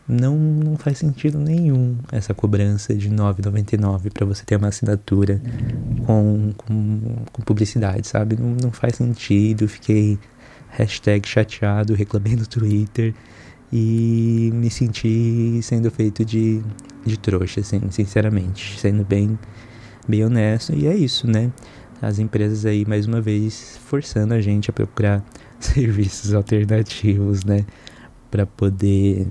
não, 0.06 0.36
não 0.36 0.76
faz 0.76 0.98
sentido 0.98 1.38
nenhum 1.38 1.96
essa 2.12 2.34
cobrança 2.34 2.94
de 2.94 3.10
9,99 3.10 4.12
para 4.12 4.26
você 4.26 4.44
ter 4.44 4.56
uma 4.56 4.68
assinatura 4.68 5.40
com, 6.06 6.52
com, 6.56 7.00
com, 7.32 7.42
publicidade, 7.42 8.06
sabe? 8.06 8.36
Não, 8.36 8.54
não 8.62 8.70
faz 8.70 8.96
sentido. 8.96 9.66
Fiquei 9.66 10.18
hashtag 10.68 11.26
chateado, 11.26 11.94
reclamei 11.94 12.36
no 12.36 12.46
Twitter 12.46 13.14
e 13.72 14.50
me 14.54 14.70
senti 14.70 15.58
sendo 15.62 15.90
feito 15.90 16.24
de, 16.24 16.62
de 17.04 17.18
trouxa, 17.18 17.60
assim, 17.60 17.80
sinceramente, 17.90 18.78
sendo 18.78 19.04
bem, 19.04 19.38
bem 20.06 20.24
honesto. 20.24 20.74
E 20.74 20.86
é 20.86 20.94
isso, 20.94 21.26
né? 21.26 21.50
As 22.04 22.18
empresas 22.18 22.66
aí, 22.66 22.84
mais 22.86 23.06
uma 23.06 23.20
vez, 23.20 23.78
forçando 23.86 24.34
a 24.34 24.40
gente 24.40 24.68
a 24.68 24.72
procurar 24.72 25.24
serviços 25.58 26.34
alternativos, 26.34 27.44
né? 27.44 27.64
Para 28.30 28.44
poder 28.44 29.26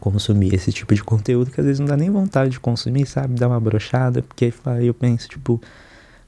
consumir 0.00 0.52
esse 0.54 0.72
tipo 0.72 0.92
de 0.92 1.04
conteúdo 1.04 1.52
que 1.52 1.60
às 1.60 1.66
vezes 1.66 1.78
não 1.78 1.86
dá 1.86 1.96
nem 1.96 2.10
vontade 2.10 2.50
de 2.50 2.58
consumir, 2.58 3.06
sabe? 3.06 3.34
Dá 3.34 3.46
uma 3.46 3.60
brochada, 3.60 4.22
porque 4.22 4.52
aí 4.64 4.88
eu 4.88 4.94
penso, 4.94 5.28
tipo, 5.28 5.60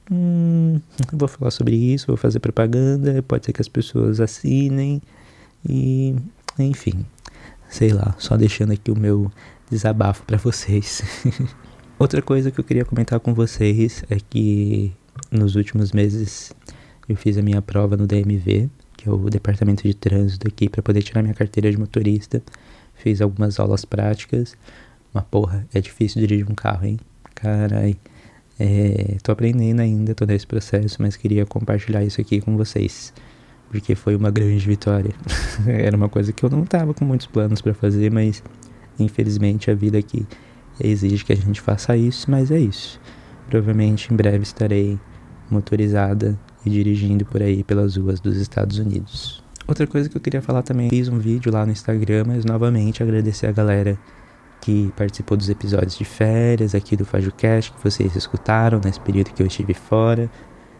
hum, 0.09 0.79
vou 1.11 1.27
falar 1.27 1.51
sobre 1.51 1.75
isso, 1.75 2.07
vou 2.07 2.15
fazer 2.15 2.39
propaganda, 2.39 3.21
pode 3.23 3.45
ser 3.45 3.51
que 3.51 3.61
as 3.61 3.67
pessoas 3.67 4.21
assinem 4.21 5.01
e, 5.67 6.15
enfim, 6.57 7.05
sei 7.67 7.89
lá, 7.89 8.15
só 8.17 8.37
deixando 8.37 8.71
aqui 8.71 8.89
o 8.89 8.97
meu 8.97 9.29
desabafo 9.69 10.23
para 10.23 10.37
vocês. 10.37 11.01
Outra 11.99 12.21
coisa 12.21 12.51
que 12.51 12.59
eu 12.59 12.63
queria 12.63 12.85
comentar 12.85 13.19
com 13.19 13.33
vocês 13.33 14.03
é 14.09 14.17
que 14.29 14.93
nos 15.31 15.55
últimos 15.55 15.91
meses 15.91 16.53
eu 17.07 17.15
fiz 17.15 17.37
a 17.37 17.41
minha 17.41 17.61
prova 17.61 17.95
no 17.95 18.05
DMV, 18.05 18.69
que 18.95 19.07
é 19.07 19.11
o 19.11 19.29
departamento 19.29 19.83
de 19.83 19.93
trânsito 19.93 20.47
aqui, 20.47 20.67
para 20.67 20.81
poder 20.81 21.01
tirar 21.03 21.21
minha 21.21 21.33
carteira 21.33 21.69
de 21.69 21.77
motorista 21.77 22.41
fiz 22.97 23.21
algumas 23.21 23.59
aulas 23.59 23.85
práticas. 23.85 24.55
Uma 25.13 25.23
porra, 25.23 25.65
é 25.73 25.79
difícil 25.79 26.21
dirigir 26.21 26.49
um 26.49 26.55
carro, 26.55 26.85
hein? 26.85 26.99
Carai. 27.33 27.95
É, 28.59 29.17
tô 29.21 29.31
aprendendo 29.31 29.79
ainda, 29.79 30.15
tô 30.15 30.25
nesse 30.25 30.45
processo, 30.45 30.97
mas 30.99 31.15
queria 31.15 31.45
compartilhar 31.45 32.03
isso 32.03 32.19
aqui 32.19 32.41
com 32.41 32.57
vocês. 32.57 33.13
Porque 33.69 33.95
foi 33.95 34.15
uma 34.15 34.31
grande 34.31 34.65
vitória. 34.65 35.13
Era 35.67 35.95
uma 35.95 36.09
coisa 36.09 36.33
que 36.33 36.43
eu 36.43 36.49
não 36.49 36.65
tava 36.65 36.93
com 36.93 37.05
muitos 37.05 37.27
planos 37.27 37.61
para 37.61 37.73
fazer, 37.73 38.11
mas 38.11 38.43
infelizmente 38.99 39.69
a 39.69 39.75
vida 39.75 39.97
aqui 39.97 40.25
exige 40.79 41.23
que 41.23 41.33
a 41.33 41.35
gente 41.35 41.61
faça 41.61 41.95
isso, 41.95 42.29
mas 42.29 42.49
é 42.49 42.59
isso. 42.59 42.99
Provavelmente 43.49 44.13
em 44.13 44.15
breve 44.15 44.43
estarei 44.43 44.99
motorizada 45.49 46.37
e 46.65 46.69
dirigindo 46.69 47.25
por 47.25 47.41
aí 47.41 47.63
pelas 47.63 47.95
ruas 47.95 48.19
dos 48.19 48.37
Estados 48.37 48.77
Unidos. 48.77 49.43
Outra 49.67 49.85
coisa 49.85 50.07
que 50.07 50.15
eu 50.15 50.21
queria 50.21 50.41
falar 50.41 50.63
também, 50.63 50.89
fiz 50.89 51.07
um 51.07 51.17
vídeo 51.17 51.51
lá 51.51 51.65
no 51.65 51.71
Instagram, 51.71 52.25
mas 52.27 52.45
novamente 52.45 53.03
agradecer 53.03 53.47
a 53.47 53.51
galera 53.51 53.97
que 54.61 54.91
participou 54.95 55.37
dos 55.37 55.49
episódios 55.49 55.97
de 55.97 56.05
férias 56.05 56.73
aqui 56.73 56.95
do 56.95 57.05
FajoCast, 57.05 57.71
que 57.73 57.83
vocês 57.83 58.15
escutaram 58.15 58.81
nesse 58.83 58.99
período 58.99 59.31
que 59.31 59.41
eu 59.41 59.47
estive 59.47 59.73
fora, 59.73 60.29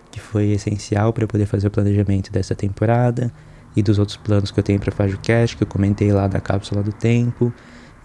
que 0.10 0.20
foi 0.20 0.52
essencial 0.52 1.14
para 1.14 1.28
poder 1.28 1.46
fazer 1.46 1.68
o 1.68 1.72
planejamento 1.72 2.32
dessa 2.32 2.56
temporada 2.56 3.32
e 3.76 3.84
dos 3.84 4.00
outros 4.00 4.18
planos 4.18 4.52
que 4.52 4.60
eu 4.60 4.64
tenho 4.64 4.80
para 4.80 4.92
FajoCast, 4.92 5.58
que 5.58 5.64
eu 5.64 5.68
comentei 5.68 6.12
lá 6.12 6.28
da 6.28 6.40
cápsula 6.40 6.82
do 6.82 6.92
tempo. 6.92 7.54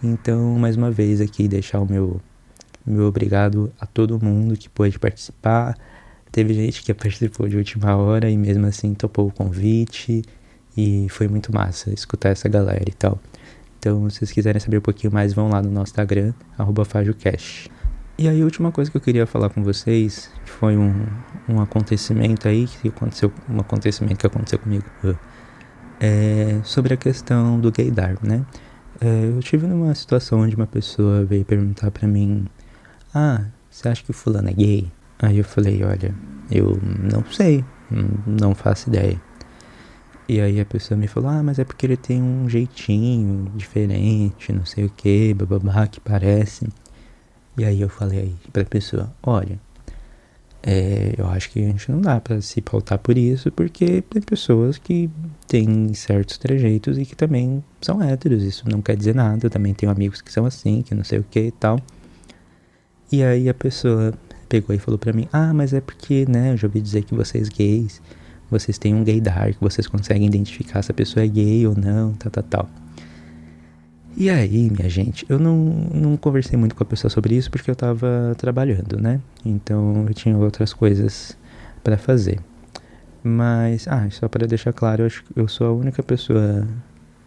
Então, 0.03 0.59
mais 0.59 0.77
uma 0.77 0.91
vez 0.91 1.21
aqui 1.21 1.47
deixar 1.49 1.81
o 1.81 1.87
meu 1.87 2.21
meu 2.87 3.07
obrigado 3.07 3.73
a 3.81 3.87
todo 3.87 4.23
mundo 4.23 4.57
que 4.57 4.69
pôde 4.69 4.99
participar. 4.99 5.77
Teve 6.31 6.55
gente 6.55 6.83
que 6.83 6.93
participou 6.95 7.49
de 7.49 7.57
última 7.57 7.95
hora 7.97 8.31
e 8.31 8.37
mesmo 8.37 8.67
assim 8.67 8.95
topou 8.95 9.29
o 9.29 9.33
convite. 9.33 10.23
E 10.77 11.07
foi 11.11 11.29
muito 11.29 11.53
massa 11.53 11.93
escutar 11.93 12.31
essa 12.31 12.49
galera 12.49 12.85
e 12.89 12.93
tal. 12.93 13.21
Então, 13.79 14.09
se 14.09 14.19
vocês 14.19 14.31
quiserem 14.31 14.61
saber 14.61 14.79
um 14.79 14.83
pouquinho 14.83 15.13
mais, 15.13 15.35
vão 15.35 15.49
lá 15.49 15.61
no 15.61 15.71
nosso 15.71 15.91
Instagram, 15.91 16.33
FajoCash. 16.87 17.69
E 18.17 18.29
aí, 18.29 18.41
a 18.41 18.45
última 18.45 18.71
coisa 18.71 18.91
que 18.91 18.97
eu 18.97 19.01
queria 19.01 19.27
falar 19.27 19.51
com 19.51 19.63
vocês, 19.63 20.31
foi 20.45 20.77
um, 20.77 21.05
um 21.49 21.61
acontecimento 21.61 22.47
aí, 22.47 22.67
que 22.67 22.89
aconteceu, 22.89 23.33
um 23.51 23.59
acontecimento 23.59 24.19
que 24.19 24.27
aconteceu 24.27 24.59
comigo, 24.59 24.85
é 26.01 26.61
sobre 26.63 26.95
a 26.95 26.97
questão 26.97 27.59
do 27.59 27.73
gaydar, 27.73 28.17
né? 28.23 28.47
É, 29.01 29.25
eu 29.37 29.41
tive 29.41 29.67
numa 29.67 29.95
situação 29.95 30.41
onde 30.41 30.55
uma 30.55 30.67
pessoa 30.67 31.25
veio 31.25 31.45
perguntar 31.45 31.91
pra 31.91 32.07
mim, 32.07 32.47
ah, 33.15 33.45
você 33.71 33.89
acha 33.89 34.03
que 34.03 34.11
o 34.11 34.15
fulano 34.15 34.49
é 34.49 34.53
gay? 34.53 34.93
Aí 35.19 35.39
eu 35.39 35.45
falei, 35.45 35.83
olha, 35.85 36.15
eu 36.51 36.79
não 36.83 37.25
sei, 37.31 37.65
não 38.27 38.55
faço 38.55 38.89
ideia. 38.89 39.21
E 40.29 40.41
aí 40.41 40.61
a 40.61 40.65
pessoa 40.65 40.97
me 40.97 41.07
falou, 41.07 41.31
ah, 41.31 41.43
mas 41.43 41.59
é 41.59 41.65
porque 41.65 41.85
ele 41.87 41.97
tem 41.97 42.23
um 42.23 42.49
jeitinho 42.49 43.51
diferente, 43.55 44.53
não 44.53 44.65
sei 44.65 44.85
o 44.85 44.91
que, 44.91 45.35
bababá, 45.35 45.87
que 45.87 46.01
parece. 46.01 46.69
E 47.57 47.65
aí 47.65 47.81
eu 47.81 47.89
falei 47.89 48.35
pra 48.53 48.65
pessoa, 48.65 49.13
olha, 49.23 49.61
é, 50.63 51.15
eu 51.19 51.27
acho 51.27 51.51
que 51.51 51.59
a 51.61 51.67
gente 51.67 51.91
não 51.91 52.01
dá 52.01 52.21
para 52.21 52.41
se 52.41 52.61
pautar 52.61 52.99
por 52.99 53.19
isso, 53.19 53.51
porque 53.51 54.01
tem 54.03 54.23
pessoas 54.23 54.79
que 54.79 55.11
têm 55.47 55.93
certos 55.93 56.39
trejeitos 56.39 56.97
e 56.99 57.05
que 57.05 57.17
também 57.17 57.63
são 57.81 58.01
héteros, 58.01 58.43
isso 58.45 58.69
não 58.69 58.81
quer 58.81 58.97
dizer 58.97 59.15
nada, 59.15 59.45
eu 59.45 59.51
também 59.51 59.75
tenho 59.75 59.91
amigos 59.91 60.23
que 60.23 60.33
são 60.33 60.47
assim, 60.47 60.83
que 60.83 60.95
não 60.95 61.05
sei 61.05 61.19
o 61.19 61.25
que 61.29 61.41
e 61.41 61.51
tal. 61.51 61.79
E 63.13 63.23
aí 63.23 63.49
a 63.49 63.55
pessoa 63.55 64.13
pegou 64.49 64.75
e 64.75 64.79
falou 64.79 64.99
pra 64.99 65.13
mim, 65.13 65.29
ah, 65.33 65.53
mas 65.55 65.73
é 65.73 65.81
porque, 65.81 66.27
né, 66.29 66.53
eu 66.53 66.57
já 66.57 66.67
ouvi 66.67 66.81
dizer 66.81 67.05
que 67.05 67.15
vocês 67.15 67.49
gays 67.49 68.01
vocês 68.53 68.77
têm 68.77 68.95
um 68.95 69.03
gaydar, 69.03 69.55
que 69.55 69.61
vocês 69.61 69.87
conseguem 69.87 70.27
identificar 70.27 70.83
se 70.83 70.91
a 70.91 70.95
pessoa 70.95 71.25
é 71.25 71.27
gay 71.27 71.67
ou 71.67 71.75
não, 71.75 72.13
tal, 72.13 72.31
tal, 72.31 72.45
tal. 72.45 72.71
E 74.15 74.29
aí, 74.29 74.71
minha 74.71 74.91
gente, 74.91 75.25
eu 75.27 75.39
não, 75.39 75.57
não 75.95 76.17
conversei 76.19 76.59
muito 76.59 76.75
com 76.75 76.83
a 76.83 76.87
pessoa 76.87 77.11
sobre 77.11 77.35
isso 77.35 77.51
porque 77.51 77.71
eu 77.71 77.75
tava 77.75 78.35
trabalhando, 78.37 79.01
né? 79.01 79.21
Então 79.43 80.05
eu 80.07 80.13
tinha 80.13 80.37
outras 80.37 80.75
coisas 80.75 81.37
para 81.83 81.97
fazer. 81.97 82.41
Mas, 83.25 83.89
ah, 83.89 84.07
só 84.11 84.29
para 84.29 84.47
deixar 84.47 84.73
claro, 84.75 85.03
eu, 85.03 85.07
acho, 85.07 85.25
eu 85.35 85.49
sou 85.49 85.69
a 85.69 85.73
única 85.73 86.03
pessoa 86.03 86.69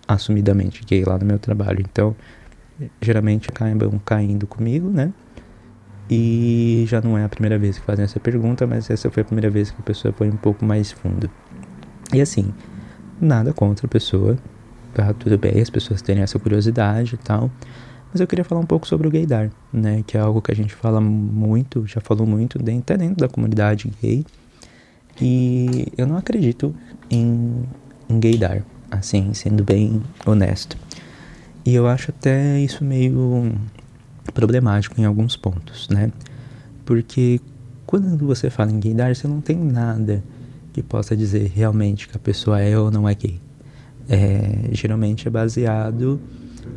assumidamente 0.08 0.86
gay 0.86 1.04
lá 1.04 1.18
no 1.18 1.26
meu 1.26 1.40
trabalho. 1.40 1.80
Então, 1.80 2.16
geralmente 3.02 3.50
acabam 3.50 4.00
caindo 4.06 4.46
comigo, 4.46 4.92
né? 4.92 5.12
E 6.10 6.86
já 6.88 7.02
não 7.02 7.18
é 7.18 7.24
a 7.24 7.30
primeira 7.30 7.58
vez 7.58 7.80
que 7.80 7.86
fazem 7.86 8.06
essa 8.06 8.20
pergunta, 8.20 8.68
mas 8.68 8.90
essa 8.90 9.10
foi 9.10 9.22
a 9.22 9.26
primeira 9.26 9.50
vez 9.50 9.72
que 9.72 9.78
a 9.80 9.84
pessoa 9.84 10.14
foi 10.14 10.30
um 10.30 10.38
pouco 10.38 10.64
mais 10.64 10.92
fundo. 10.92 11.30
E 12.14 12.22
assim, 12.22 12.54
nada 13.20 13.54
contra 13.54 13.88
a 13.88 13.90
pessoa, 13.90 14.38
tá 14.94 15.14
tudo 15.14 15.38
bem, 15.38 15.60
as 15.60 15.70
pessoas 15.70 16.02
terem 16.02 16.24
essa 16.24 16.38
curiosidade 16.38 17.16
e 17.16 17.18
tal, 17.18 17.50
Mas 18.12 18.22
eu 18.22 18.28
queria 18.28 18.46
falar 18.46 18.62
um 18.62 18.66
pouco 18.66 18.88
sobre 18.88 19.08
o 19.08 19.12
gaydar, 19.12 19.52
né? 19.74 20.02
Que 20.08 20.16
é 20.16 20.22
algo 20.22 20.42
que 20.42 20.50
a 20.52 20.56
gente 20.56 20.74
fala 20.74 21.02
muito, 21.02 21.86
já 21.86 22.00
falou 22.00 22.26
muito, 22.26 22.58
até 22.58 22.96
dentro 22.96 23.18
da 23.18 23.28
comunidade 23.28 23.92
gay. 24.02 24.26
E 25.20 25.88
eu 25.98 26.08
não 26.08 26.16
acredito 26.16 26.74
em, 27.10 27.64
em 28.08 28.20
gaydar, 28.20 28.64
assim, 28.90 29.34
sendo 29.34 29.66
bem 29.66 30.02
honesto. 30.26 30.78
E 31.66 31.76
eu 31.76 31.88
acho 31.88 32.12
até 32.12 32.60
isso 32.60 32.86
meio 32.86 33.52
problemático 34.34 35.00
em 35.00 35.06
alguns 35.06 35.36
pontos, 35.36 35.90
né? 35.90 36.12
Porque 36.86 37.40
quando 37.86 38.26
você 38.26 38.50
fala 38.50 38.72
em 38.72 38.80
gaydar, 38.80 39.16
você 39.16 39.28
não 39.28 39.42
tem 39.42 39.58
nada 39.58 40.24
que 40.74 40.82
possa 40.84 41.16
dizer 41.16 41.52
realmente 41.54 42.08
que 42.08 42.18
a 42.18 42.20
pessoa 42.20 42.60
é 42.60 42.78
ou 42.78 42.92
não 42.92 43.08
é 43.08 43.16
gay. 43.16 43.40
É, 44.10 44.70
geralmente 44.72 45.28
é 45.28 45.32
baseado 45.32 46.20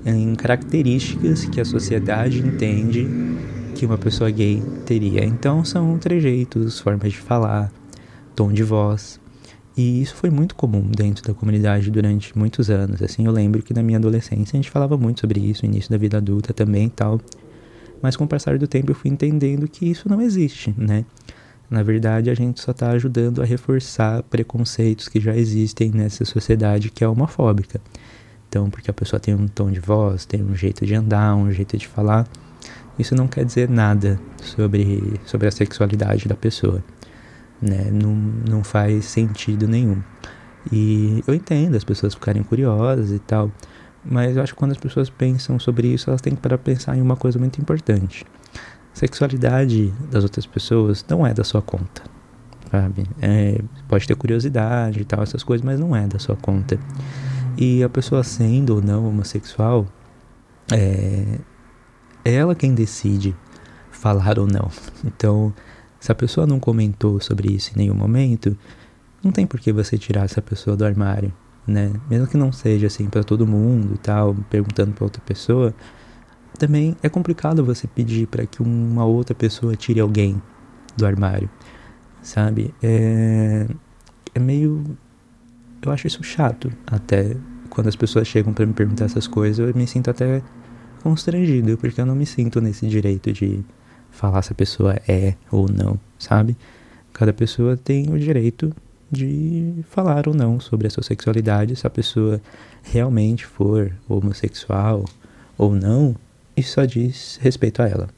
em 0.05 0.35
características 0.35 1.45
que 1.47 1.61
a 1.61 1.65
sociedade 1.65 2.39
entende 2.39 3.09
que 3.75 3.87
uma 3.87 3.99
pessoa 3.99 4.31
gay 4.31 4.63
teria. 4.87 5.25
Então 5.25 5.65
são 5.65 5.99
trejeitos, 5.99 6.81
formas 6.81 7.13
de 7.13 7.19
falar, 7.19 7.73
tom 8.35 8.53
de 8.53 8.63
voz. 8.63 9.21
E 9.79 10.03
isso 10.03 10.17
foi 10.17 10.29
muito 10.29 10.57
comum 10.57 10.83
dentro 10.83 11.23
da 11.23 11.33
comunidade 11.33 11.89
durante 11.89 12.37
muitos 12.37 12.69
anos. 12.69 13.01
Assim, 13.01 13.27
eu 13.27 13.31
lembro 13.31 13.63
que 13.63 13.73
na 13.73 13.81
minha 13.81 13.97
adolescência 13.97 14.57
a 14.57 14.61
gente 14.61 14.69
falava 14.69 14.97
muito 14.97 15.21
sobre 15.21 15.39
isso, 15.39 15.65
início 15.65 15.89
da 15.89 15.97
vida 15.97 16.17
adulta 16.17 16.53
também 16.53 16.87
e 16.87 16.91
tal. 16.91 17.21
Mas 18.03 18.17
com 18.17 18.25
o 18.25 18.29
passar 18.29 18.59
do 18.59 18.67
tempo 18.67 18.91
eu 18.91 18.95
fui 18.97 19.09
entendendo 19.09 19.69
que 19.69 19.89
isso 19.89 20.09
não 20.09 20.21
existe, 20.21 20.75
né? 20.77 21.05
Na 21.71 21.85
verdade, 21.85 22.29
a 22.29 22.35
gente 22.35 22.61
só 22.61 22.73
está 22.73 22.91
ajudando 22.91 23.41
a 23.41 23.45
reforçar 23.45 24.25
preconceitos 24.25 25.09
que 25.09 25.21
já 25.21 25.37
existem 25.37 25.93
nessa 25.93 26.25
sociedade 26.25 26.91
que 26.91 27.05
é 27.05 27.09
homofóbica. 27.09 27.81
Então, 28.49 28.69
porque 28.69 28.91
a 28.91 28.95
pessoa 28.95 29.21
tem 29.21 29.33
um 29.33 29.47
tom 29.47 29.71
de 29.71 29.79
voz, 29.79 30.27
tem 30.27 30.43
um 30.43 30.57
jeito 30.57 30.85
de 30.85 30.95
andar, 30.97 31.37
um 31.37 31.53
jeito 31.53 31.77
de 31.77 31.87
falar, 31.87 32.27
isso 32.99 33.15
não 33.15 33.29
quer 33.29 33.45
dizer 33.45 33.69
nada 33.69 34.19
sobre, 34.43 35.21
sobre 35.25 35.47
a 35.47 35.53
sexualidade 35.53 36.27
da 36.27 36.35
pessoa. 36.35 36.83
Né? 37.61 37.91
Não, 37.91 38.15
não 38.15 38.65
faz 38.65 39.05
sentido 39.07 39.67
nenhum. 39.67 40.03
E 40.71 41.23
eu 41.27 41.35
entendo 41.35 41.77
as 41.77 41.85
pessoas 41.85 42.15
ficarem 42.15 42.43
curiosas 42.43 43.11
e 43.11 43.19
tal, 43.19 43.51
mas 44.05 44.37
eu 44.37 44.43
acho 44.43 44.53
que 44.53 44.59
quando 44.59 44.73
as 44.73 44.79
pessoas 44.79 45.11
pensam 45.11 45.59
sobre 45.59 45.89
isso, 45.89 46.11
elas 46.11 46.21
têm 46.21 46.35
que 46.35 46.41
parar 46.41 46.59
pensar 46.59 46.97
em 46.97 47.03
uma 47.03 47.17
coisa 47.17 47.39
muito 47.39 47.61
importante. 47.61 48.25
Sexualidade 48.93 49.93
das 50.11 50.25
outras 50.25 50.47
pessoas 50.47 51.05
não 51.09 51.27
é 51.27 51.33
da 51.33 51.45
sua 51.45 51.63
conta, 51.63 52.03
sabe? 52.71 53.07
É, 53.21 53.61
pode 53.87 54.07
ter 54.07 54.17
curiosidade 54.17 55.01
e 55.01 55.05
tal, 55.05 55.23
essas 55.23 55.43
coisas, 55.43 55.65
mas 55.65 55.79
não 55.79 55.95
é 55.95 56.07
da 56.07 56.19
sua 56.19 56.37
conta. 56.37 56.79
E 57.57 57.83
a 57.83 57.89
pessoa 57.89 58.23
sendo 58.23 58.77
ou 58.77 58.83
não 58.83 59.07
homossexual, 59.07 59.87
é, 60.73 61.39
é 62.25 62.35
ela 62.35 62.55
quem 62.55 62.75
decide 62.75 63.35
falar 63.91 64.39
ou 64.39 64.47
não. 64.47 64.71
Então, 65.05 65.53
se 66.01 66.13
a 66.13 66.15
pessoa 66.15 66.47
não 66.47 66.61
comentou 66.61 67.21
sobre 67.21 67.53
isso 67.53 67.73
em 67.75 67.79
nenhum 67.79 67.95
momento, 67.95 68.57
não 69.23 69.33
tem 69.33 69.47
por 69.47 69.59
que 69.61 69.73
você 69.73 69.99
tirar 69.99 70.25
essa 70.25 70.41
pessoa 70.41 70.77
do 70.77 70.85
armário, 70.85 71.33
né? 71.67 71.93
Mesmo 72.09 72.27
que 72.27 72.37
não 72.37 72.53
seja 72.53 72.87
assim 72.87 73.09
para 73.09 73.25
todo 73.25 73.47
mundo 73.47 73.95
e 73.95 73.99
tal, 73.99 74.35
perguntando 74.49 74.93
para 74.93 75.05
outra 75.05 75.23
pessoa, 75.25 75.75
também 76.59 76.97
é 77.03 77.09
complicado 77.09 77.65
você 77.65 77.87
pedir 77.87 78.27
para 78.27 78.47
que 78.47 78.63
uma 78.63 79.05
outra 79.05 79.35
pessoa 79.35 79.77
tire 79.77 80.01
alguém 80.01 80.41
do 80.97 81.07
armário, 81.07 81.51
sabe? 82.23 82.75
É, 82.83 83.67
é 84.35 84.39
meio 84.39 84.85
eu 85.83 85.93
acho 85.93 86.07
isso 86.07 86.23
chato. 86.23 86.71
Até 86.87 87.37
quando 87.71 87.89
as 87.89 87.97
pessoas 87.97 88.27
chegam 88.27 88.53
para 88.53 88.67
me 88.67 88.73
perguntar 88.73 89.05
essas 89.05 89.27
coisas, 89.27 89.67
eu 89.69 89.75
me 89.75 89.87
sinto 89.87 90.11
até 90.11 90.43
constrangido, 91.03 91.77
porque 91.79 92.01
eu 92.01 92.07
não 92.07 92.15
me 92.15 92.27
sinto 92.27 92.61
nesse 92.61 92.87
direito 92.87 93.33
de 93.33 93.65
falar 94.19 94.43
se 94.43 94.53
a 94.53 94.55
pessoa 94.55 94.97
é 95.07 95.35
ou 95.51 95.69
não, 95.69 95.99
sabe? 96.19 96.57
Cada 97.13 97.33
pessoa 97.33 97.77
tem 97.77 98.11
o 98.11 98.19
direito 98.19 98.75
de 99.11 99.85
falar 99.89 100.29
ou 100.29 100.35
não 100.35 100.61
sobre 100.61 100.87
a 100.87 100.91
sua 100.91 101.03
sexualidade, 101.03 101.77
se 101.77 101.87
a 101.87 101.91
pessoa 101.91 102.41
realmente 102.83 103.47
for 103.47 103.93
homossexual 104.09 105.05
ou 105.57 105.75
não, 105.75 106.15
isso 106.57 106.75
só 106.75 106.85
diz 106.85 107.39
respeito 107.41 107.81
a 107.81 107.89
ela. 107.89 108.09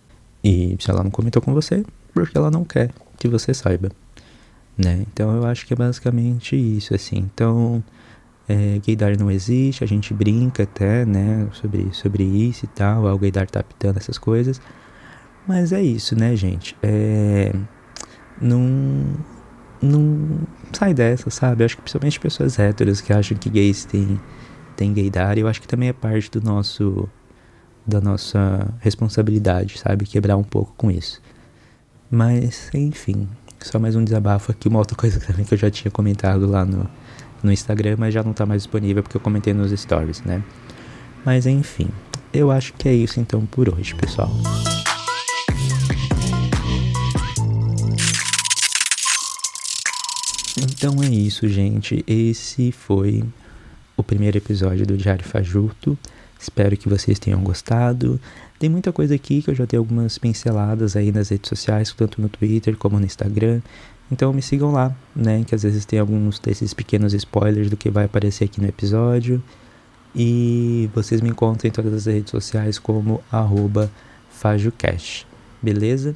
E 0.42 0.76
se 0.80 0.90
ela 0.90 1.02
não 1.04 1.10
comentou 1.10 1.40
com 1.40 1.52
você, 1.52 1.84
porque 2.12 2.36
ela 2.36 2.50
não 2.50 2.64
quer 2.64 2.90
que 3.18 3.28
você 3.28 3.54
saiba 3.54 3.90
né? 4.80 5.04
Então 5.12 5.36
eu 5.36 5.46
acho 5.46 5.66
que 5.66 5.74
é 5.74 5.76
basicamente 5.76 6.56
isso, 6.56 6.94
assim. 6.94 7.18
Então, 7.18 7.82
é, 8.48 8.80
gaydar 8.84 9.18
não 9.18 9.30
existe, 9.30 9.84
a 9.84 9.86
gente 9.86 10.14
brinca 10.14 10.62
até, 10.62 11.04
né, 11.04 11.48
sobre, 11.52 11.88
sobre 11.92 12.24
isso 12.24 12.64
e 12.64 12.68
tal, 12.68 13.04
o 13.04 13.18
gaydar 13.18 13.48
tá 13.48 13.62
pitando 13.62 13.98
essas 13.98 14.18
coisas. 14.18 14.60
Mas 15.50 15.72
é 15.72 15.82
isso, 15.82 16.14
né, 16.14 16.36
gente? 16.36 16.76
É, 16.80 17.52
não, 18.40 19.04
não 19.82 20.46
sai 20.72 20.94
dessa, 20.94 21.28
sabe? 21.28 21.64
Acho 21.64 21.74
que 21.74 21.82
principalmente 21.82 22.20
pessoas 22.20 22.56
héteras 22.56 23.00
que 23.00 23.12
acham 23.12 23.36
que 23.36 23.50
gays 23.50 23.84
têm, 23.84 24.20
têm 24.76 24.94
gaydar, 24.94 25.36
eu 25.36 25.48
acho 25.48 25.60
que 25.60 25.66
também 25.66 25.88
é 25.88 25.92
parte 25.92 26.30
do 26.30 26.40
nosso 26.40 27.08
da 27.84 28.00
nossa 28.00 28.72
responsabilidade, 28.78 29.76
sabe? 29.78 30.06
Quebrar 30.06 30.36
um 30.36 30.44
pouco 30.44 30.72
com 30.76 30.88
isso. 30.88 31.20
Mas, 32.08 32.70
enfim, 32.72 33.28
só 33.58 33.80
mais 33.80 33.96
um 33.96 34.04
desabafo 34.04 34.52
aqui, 34.52 34.68
uma 34.68 34.78
outra 34.78 34.94
coisa 34.96 35.18
também 35.18 35.44
que 35.44 35.54
eu 35.54 35.58
já 35.58 35.68
tinha 35.68 35.90
comentado 35.90 36.46
lá 36.46 36.64
no, 36.64 36.88
no 37.42 37.50
Instagram, 37.50 37.96
mas 37.98 38.14
já 38.14 38.22
não 38.22 38.32
tá 38.32 38.46
mais 38.46 38.62
disponível 38.62 39.02
porque 39.02 39.16
eu 39.16 39.20
comentei 39.20 39.52
nos 39.52 39.72
stories, 39.72 40.22
né? 40.22 40.44
Mas 41.24 41.44
enfim, 41.44 41.88
eu 42.32 42.52
acho 42.52 42.72
que 42.74 42.88
é 42.88 42.94
isso 42.94 43.18
então 43.18 43.44
por 43.44 43.68
hoje, 43.68 43.96
pessoal. 43.96 44.30
Então 50.62 51.02
é 51.02 51.06
isso, 51.06 51.48
gente. 51.48 52.04
Esse 52.06 52.70
foi 52.70 53.24
o 53.96 54.02
primeiro 54.02 54.36
episódio 54.36 54.86
do 54.86 54.94
Diário 54.94 55.24
Fajuto. 55.24 55.98
Espero 56.38 56.76
que 56.76 56.86
vocês 56.86 57.18
tenham 57.18 57.42
gostado. 57.42 58.20
Tem 58.58 58.68
muita 58.68 58.92
coisa 58.92 59.14
aqui 59.14 59.40
que 59.40 59.50
eu 59.50 59.54
já 59.54 59.66
tenho 59.66 59.80
algumas 59.80 60.18
pinceladas 60.18 60.96
aí 60.96 61.10
nas 61.10 61.30
redes 61.30 61.48
sociais, 61.48 61.94
tanto 61.96 62.20
no 62.20 62.28
Twitter 62.28 62.76
como 62.76 63.00
no 63.00 63.06
Instagram. 63.06 63.62
Então 64.12 64.34
me 64.34 64.42
sigam 64.42 64.70
lá, 64.70 64.94
né? 65.16 65.44
Que 65.44 65.54
às 65.54 65.62
vezes 65.62 65.86
tem 65.86 65.98
alguns 65.98 66.38
desses 66.38 66.74
pequenos 66.74 67.14
spoilers 67.14 67.70
do 67.70 67.76
que 67.76 67.88
vai 67.88 68.04
aparecer 68.04 68.44
aqui 68.44 68.60
no 68.60 68.68
episódio. 68.68 69.42
E 70.14 70.90
vocês 70.94 71.22
me 71.22 71.30
encontram 71.30 71.68
em 71.68 71.72
todas 71.72 71.94
as 71.94 72.04
redes 72.04 72.30
sociais 72.30 72.78
como 72.78 73.22
FajoCast. 74.30 75.26
Beleza? 75.62 76.14